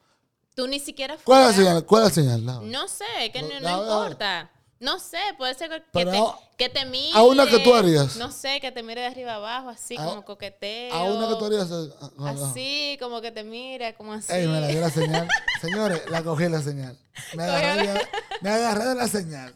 [0.56, 1.86] tú ni siquiera ¿Cuál es la fuera- señal?
[1.86, 2.72] ¿Cuál es la señal?
[2.72, 4.50] No sé, que no, importa.
[4.82, 7.16] No sé, puede ser que, Pero te, a- que te mire.
[7.16, 8.18] a una que tú harías.
[8.18, 10.92] No sé, que te mire de arriba abajo, así A- como coqueteo.
[10.94, 11.70] A una que tú harías.
[11.72, 12.30] eh, ah.
[12.50, 14.34] Así, como que te mire, como así.
[14.34, 15.28] Ey, me la dio la señal.
[15.62, 16.98] Señores, la cogí la señal.
[17.36, 18.02] Me agarré,
[18.42, 19.56] me agarré de la señal.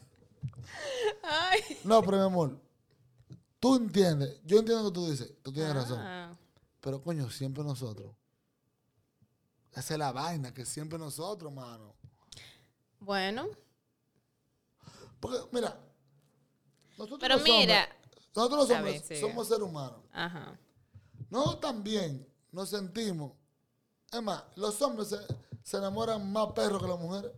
[1.23, 1.59] Ay.
[1.83, 2.59] No, pero mi amor,
[3.59, 4.39] tú entiendes.
[4.45, 5.33] Yo entiendo lo que tú dices.
[5.41, 5.99] Tú tienes razón.
[5.99, 6.37] Ah,
[6.81, 8.11] Pero coño, siempre nosotros.
[9.73, 11.95] Esa es la vaina, que siempre nosotros, mano.
[12.99, 13.47] Bueno,
[15.29, 15.79] Porque, mira.
[16.97, 17.95] Nosotros pero los hombres- mira.
[18.35, 19.99] nosotros los hombres somos seres humanos.
[20.11, 20.59] Ajá.
[21.29, 23.33] Nosotros también nos sentimos.
[24.11, 25.17] Es más, los hombres se,
[25.63, 27.31] se enamoran más perros que las mujeres.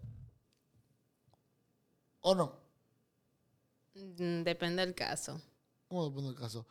[2.22, 2.60] ¿O no?
[3.96, 5.42] Mm, Depende del caso.
[5.88, 6.66] ¿Cómo depende del caso?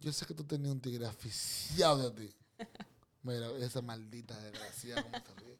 [0.00, 2.36] Yo sé que tú tenías un tigre aficiado de ti.
[3.22, 5.58] Mira, esa maldita desgraciada, cómo ríe.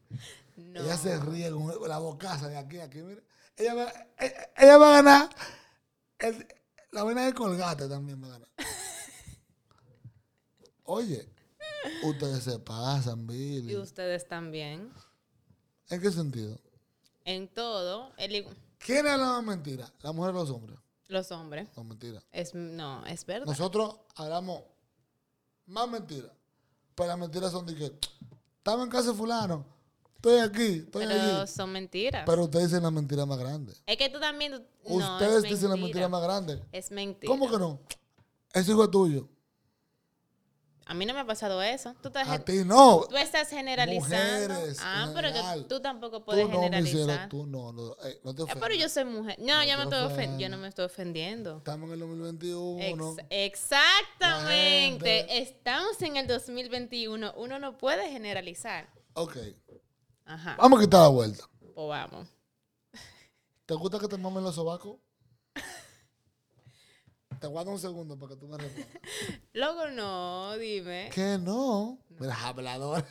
[0.59, 0.80] No.
[0.80, 3.00] Ella se ríe con la bocaza de aquí a aquí.
[3.02, 3.22] Mira.
[3.56, 5.30] Ella, va, ella, ella va a ganar.
[6.18, 6.46] el-
[6.90, 8.48] la vaina de colgate también va a ganar.
[10.84, 11.28] Oye,
[12.04, 13.76] ustedes se pasan, Y Billy.
[13.76, 14.92] ustedes también.
[15.90, 16.59] ¿En qué sentido?
[17.24, 18.46] En todo, el
[18.78, 19.92] ¿Quién habla más mentira?
[20.00, 20.78] ¿La mujer o los hombres?
[21.09, 21.68] los hombres.
[21.76, 22.22] No, mentira.
[22.32, 23.46] Es, no, es verdad.
[23.46, 24.62] Nosotros hablamos
[25.66, 26.30] más mentiras.
[26.94, 27.86] Pero las mentiras son de que
[28.59, 29.64] estaba en casa de fulano,
[30.18, 31.46] estoy aquí, estoy pero allí.
[31.50, 32.24] son mentiras.
[32.26, 33.72] Pero ustedes dicen la mentira más grande.
[33.86, 34.52] es que tú también.
[34.52, 34.62] tú-
[34.94, 36.08] ustedes es dicen la mentira.
[36.08, 36.62] más grande.
[36.72, 37.30] Es mentira.
[37.30, 37.80] ¿Cómo que no?
[38.52, 39.28] Ese hijo es tuyo.
[40.90, 41.94] A mí no me ha pasado eso.
[42.00, 43.04] Tú estás, A ti no.
[43.10, 44.54] tú estás generalizando.
[44.54, 47.04] Mujeres, ah, pero que tú tampoco Tú puedes no, generalizar.
[47.06, 47.72] cielo, tú no.
[47.72, 49.36] No, eh, no te Ah, pero yo soy mujer.
[49.38, 50.40] No, No te me estoy ofen- ofendas.
[50.40, 51.58] yo no me estoy ofendiendo.
[51.58, 53.16] Estamos en el 2021.
[53.20, 55.42] Ex- exactamente.
[55.42, 57.34] Estamos en el 2021.
[57.36, 58.88] Uno no puede generalizar.
[59.12, 59.36] Ok.
[60.28, 60.56] Ajá.
[60.58, 61.44] Vamos a quitar la vuelta.
[61.58, 62.28] Pues vamos.
[63.64, 64.98] ¿Te gusta que te mamen los sobacos?
[67.40, 69.02] Te guardo un segundo para que tú me respondas.
[69.54, 71.10] Luego no, dime.
[71.14, 71.98] Que no.
[72.18, 73.06] Mira, hablador.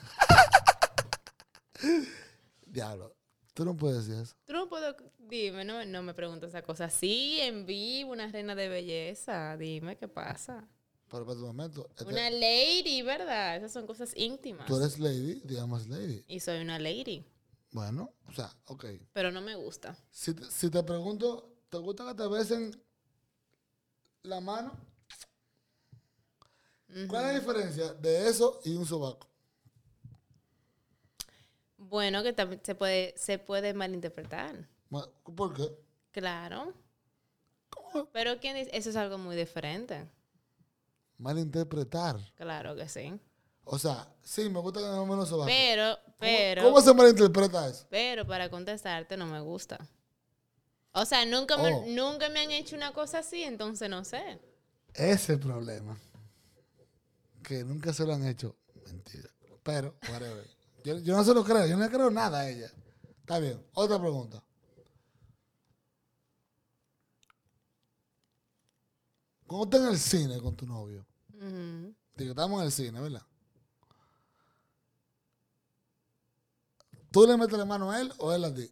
[2.66, 3.16] Diablo.
[3.54, 4.36] Tú no puedes decir eso.
[4.46, 6.90] Tú no puedo, dime, no, no me preguntes esa cosa.
[6.90, 9.58] Sí, en vivo, una reina de belleza.
[9.58, 10.68] Dime qué pasa.
[11.10, 11.88] Pero para tu momento.
[11.92, 13.56] este- Una lady, ¿verdad?
[13.58, 14.66] Esas son cosas íntimas.
[14.68, 16.24] tú eres lady, digamos lady.
[16.28, 17.26] Y soy una lady,
[17.72, 18.86] Bueno, o sea, ok.
[19.14, 19.98] pero no me gusta.
[20.12, 22.84] Si te, si te pregunto, ¿te gusta que te besen
[24.24, 24.74] la mano?
[27.08, 29.28] ¿Cuál es la diferencia de eso y un sobaco?
[31.78, 34.68] Bueno, que también se puede, se puede malinterpretar.
[34.90, 35.70] Ma- ¿Por qué?
[36.12, 36.74] Claro.
[37.70, 38.06] ¿Cómo?
[38.12, 38.72] Pero ¿quién dice?
[38.74, 40.10] Eso es algo muy diferente.
[41.18, 42.18] Malinterpretar.
[42.36, 43.14] Claro que sí.
[43.64, 45.52] O sea, sí, me gusta que me mamen los sobacos.
[45.52, 47.86] Pero, pero, ¿Cómo se malinterpreta eso?
[47.90, 49.78] pero para contestarte no me gusta.
[50.94, 51.84] O sea, nunca me, Oh.
[51.88, 54.40] nunca me han hecho una cosa así, entonces no sé.
[54.94, 56.00] Ese es el problema.
[57.44, 58.56] Que nunca se lo han hecho.
[58.86, 59.30] Mentira.
[59.64, 60.46] Pero, whatever.
[60.84, 61.66] Yo, yo no se lo creo.
[61.68, 62.72] Yo no le creo nada a ella.
[63.20, 63.62] Está bien.
[63.74, 64.42] Otra pregunta.
[69.46, 71.06] Cuando estás en el cine con tu novio,
[72.16, 73.22] Digo, estamos en el cine, ¿verdad?
[77.12, 78.70] ¿Tú le metes la mano a él o él a ti?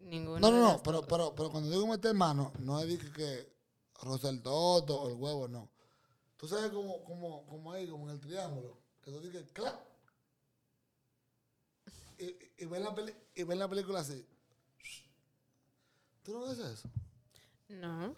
[0.00, 3.52] Ninguno No, no, no, pero, pero, pero cuando digo meter mano, no es que,
[4.00, 5.70] roza el toto o el huevo, no.
[6.36, 9.80] Tú sabes como, como, como ahí, como en el triángulo, que tú dices clap.
[12.18, 14.26] Y, y, y ves la peli- y ves la película así.
[16.24, 16.88] ¿Tú no ves eso?
[17.68, 18.14] No.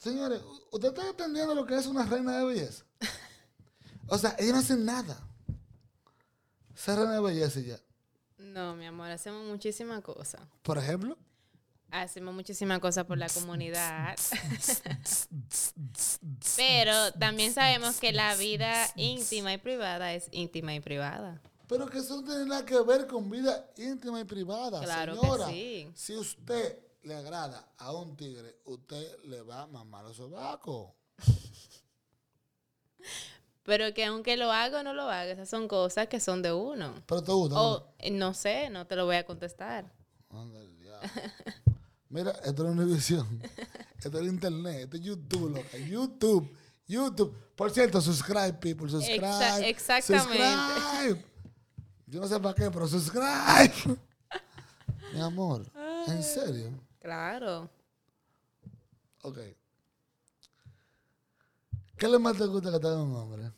[0.00, 0.40] Señores,
[0.72, 2.84] ¿usted está entendiendo lo que es una reina de belleza?
[4.08, 5.16] O sea, ella no hace nada.
[6.74, 7.78] Ser reina de belleza y ya.
[8.38, 10.40] No, mi amor, hacemos muchísimas cosas.
[10.62, 11.16] Por ejemplo,
[11.92, 14.16] Hacemos muchísimas cosas por la comunidad.
[16.56, 21.42] Pero también sabemos que la vida íntima y privada es íntima y privada.
[21.68, 24.80] Pero que eso no tiene nada que ver con vida íntima y privada.
[24.82, 25.90] Claro que Señora, sí.
[25.94, 30.92] si usted le agrada a un tigre, usted le va a mamar los sobacos.
[33.62, 36.52] Pero que aunque lo haga o no lo haga, esas son cosas que son de
[36.52, 36.94] uno.
[37.06, 37.84] Pero te gusta.
[37.98, 39.92] eh, no sé, no te lo voy a contestar.
[42.08, 43.42] Mira, esto no es Univision.
[44.02, 44.84] Esto es Internet.
[44.84, 45.78] Esto es YouTube, loca.
[45.78, 46.56] YouTube.
[46.86, 47.36] YouTube.
[47.54, 48.88] Por cierto, subscribe, people.
[48.90, 49.20] Subscribe.
[49.28, 50.42] Exa- exactamente.
[50.42, 51.24] Subscribe.
[52.06, 53.72] Yo no sé para qué, pero subscribe.
[55.12, 55.70] Mi amor.
[56.08, 56.72] ¿En serio?
[57.00, 57.68] Claro.
[59.22, 59.38] Ok.
[61.98, 63.52] ¿Qué le más te gusta que te haga un hombre?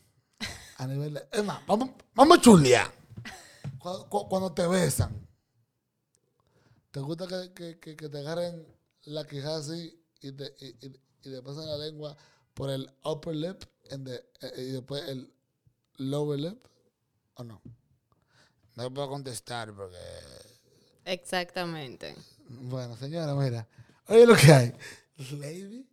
[0.78, 1.28] A nivel de...
[1.30, 2.90] Es más, vamos, vamos a chulear.
[3.78, 5.28] Cuando, cu- cuando te besan.
[6.90, 8.66] ¿Te gusta que, que- que- que te agarren
[9.04, 12.16] la quijada así y te, y, y- y te pasen la lengua
[12.54, 15.32] por el upper lip and the- eh, y después el
[15.98, 16.64] lower lip?
[17.34, 17.60] ¿O no?
[18.74, 19.96] No puedo contestar porque...
[21.04, 22.14] Exactamente.
[22.60, 23.68] Bueno, señora, mira.
[24.08, 24.74] Oye lo que hay.
[25.38, 25.88] Lady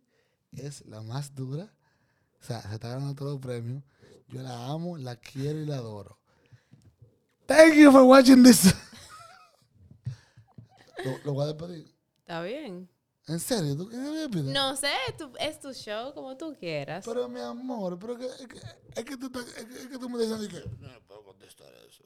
[0.52, 1.72] es la más dura.
[2.40, 3.82] O sea, se está ganando todos los premios.
[4.28, 6.18] Yo la amo, la quiero y la adoro.
[7.46, 8.72] Thank you for watching this.
[11.04, 11.94] lo, lo voy a despedir.
[12.20, 12.88] Está bien.
[13.26, 13.76] ¿En serio?
[13.76, 14.52] ¿Tú que me despida?
[14.52, 17.04] No sé, tu- es tu show como tú quieras.
[17.06, 18.58] Pero mi amor, pero que, es, que,
[18.96, 22.04] es, que tú, es, que, es que tú me dices que no puedo contestar eso.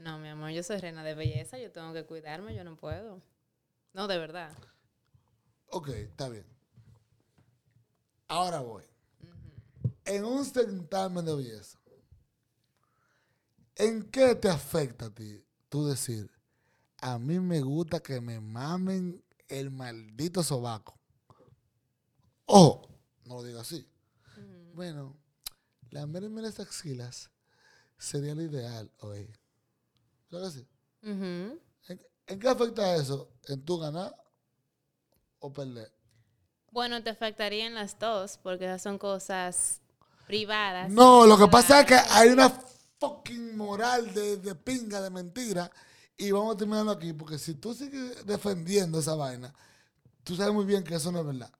[0.00, 3.22] No, mi amor, yo soy reina de belleza, yo tengo que cuidarme, yo no puedo.
[3.92, 4.50] No, de verdad.
[5.66, 6.46] Ok, está bien.
[8.28, 8.84] Ahora voy.
[10.06, 11.78] En un certamen de belleza,
[13.76, 16.30] ¿en qué te afecta a ti tú decir,
[16.98, 20.98] a mí me gusta que me mamen el maldito sobaco?
[22.46, 22.88] Ojo,
[23.26, 23.86] no lo digo así.
[24.72, 25.14] Bueno,
[25.90, 27.30] la merme las axilas
[27.98, 29.30] sería lo ideal hoy.
[30.30, 30.68] ¿Verdad que sí?
[31.02, 31.60] ¿En,
[32.26, 33.30] en qué afecta eso?
[33.48, 34.14] ¿En tu ganar
[35.40, 35.92] o perder?
[36.70, 39.80] Bueno, te afectarían las dos, porque esas son cosas
[40.26, 40.90] privadas.
[40.90, 42.08] No, lo que pasa es que Claro.
[42.12, 42.50] hay una
[42.98, 45.70] fucking moral de, de pinga, de mentira.
[46.16, 49.52] Y vamos a terminarlo aquí, porque si tú sigues defendiendo esa vaina,
[50.22, 51.50] tú sabes muy bien que eso no es verdad.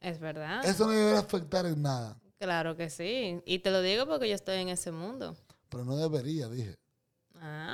[0.00, 0.64] Es verdad.
[0.64, 2.18] Eso no debe afectar en nada.
[2.38, 3.42] Claro que sí.
[3.44, 5.36] Y te lo digo porque yo estoy en ese mundo.
[5.68, 6.76] Pero no debería, dije.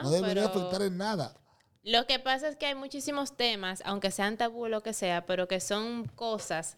[0.02, 1.34] No debería pero afectar en nada.
[1.82, 5.24] Lo que pasa es que hay muchísimos temas, aunque sean tabú o lo que sea,
[5.24, 6.76] pero que son cosas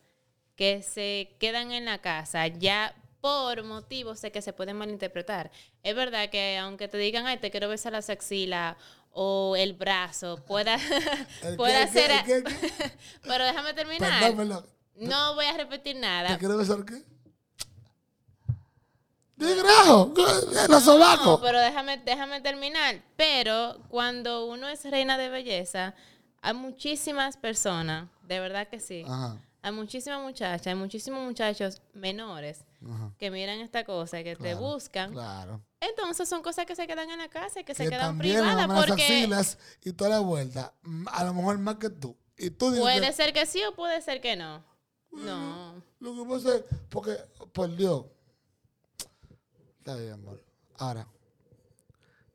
[0.55, 5.51] que se quedan en la casa ya por motivos de que se pueden malinterpretar.
[5.83, 8.77] Es verdad que aunque te digan, ay, te quiero besar las axilas
[9.11, 10.77] o el brazo, pueda,
[11.43, 12.25] ¿El pueda qué, ser...
[12.25, 12.93] qué, qué, qué?
[13.23, 14.21] Pero déjame terminar.
[14.21, 14.67] Perdón, perdón.
[14.97, 16.39] No voy a repetir ¿Te nada.
[16.39, 17.03] quieres besar qué?
[19.39, 20.13] Tigrajo,
[20.69, 21.27] los sobacos.
[21.27, 23.03] No, pero déjame, déjame terminar.
[23.17, 25.95] Pero cuando uno es reina de belleza,
[26.43, 29.05] hay muchísimas personas, de verdad que sí.
[29.07, 33.13] Ajá, Hay muchísimas muchachas, hay muchísimos muchachos menores ajá.
[33.19, 35.13] que miran esta cosa y que te buscan.
[35.13, 35.61] Claro.
[35.81, 38.55] Entonces son cosas que se quedan en la casa y que se que quedan privadas
[38.69, 40.73] las porque axilas y toda la vuelta.
[41.13, 42.17] A lo mejor más que tú.
[42.37, 44.63] Y tú dices puede que- ser que sí o puede ser que no.
[45.13, 45.83] No.
[46.01, 47.17] Lo que pasa es, porque,
[47.53, 48.05] por Dios.
[49.83, 50.41] Está bien, amor.
[50.79, 51.09] Ahora,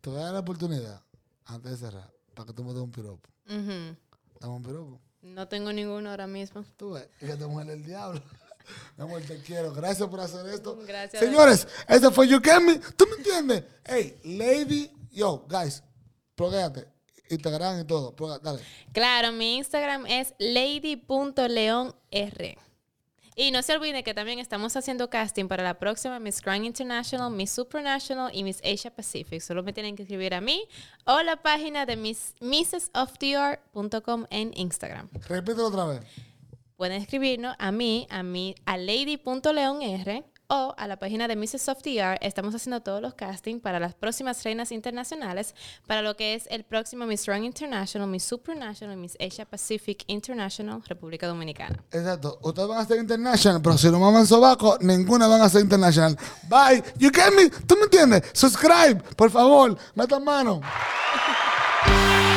[0.01, 1.01] te voy a dar la oportunidad,
[1.45, 3.29] antes de cerrar, para que tú me des un piropo.
[3.45, 3.95] Ujú.
[4.41, 4.99] Dame un piropo.
[5.21, 6.65] No tengo ninguno ahora mismo.
[6.75, 8.21] Tú ves, que te muere el diablo.
[8.97, 9.71] Mi amor, te quiero.
[9.71, 10.77] Gracias por hacer esto.
[10.85, 11.23] Gracias.
[11.23, 12.79] Señores, este fue You Can Me.
[12.79, 13.63] ¿Tú me entiendes?
[13.85, 15.81] Hey, lady, yo, guys,
[16.35, 16.85] progrégate.
[17.29, 18.13] Instagram y todo.
[18.39, 18.61] Dale.
[18.91, 21.95] Claro, mi Instagram es lady.leonr.
[23.39, 27.29] Y no se olviden que también estamos haciendo casting para la próxima Miss Grand International,
[27.29, 29.41] Miss Supranational y Miss Asia Pacific.
[29.41, 30.67] Solo me tienen que escribir a mí
[31.05, 35.07] o la página de miss, mrsofdr.com en Instagram.
[35.29, 36.01] Repítelo otra vez.
[36.77, 41.69] Pueden escribirnos a mí, a mí, a lady.leonr o a la página de Mrs.
[41.69, 42.19] of the Art.
[42.23, 45.53] Estamos haciendo todos los castings para las próximas reinas internacionales,
[45.85, 50.81] para lo que es el próximo Miss Strong International, Miss Supranational, Miss Asia Pacific International,
[50.87, 51.83] República Dominicana.
[51.91, 52.39] Exacto.
[52.41, 56.17] Ustedes van a ser international, pero si no maman sobaco, ninguna van a ser international.
[56.49, 56.83] Bye.
[56.97, 57.49] You get me?
[57.65, 58.23] ¿Tú me entiendes?
[58.33, 59.77] Subscribe, por favor.
[59.95, 60.61] Metan mano.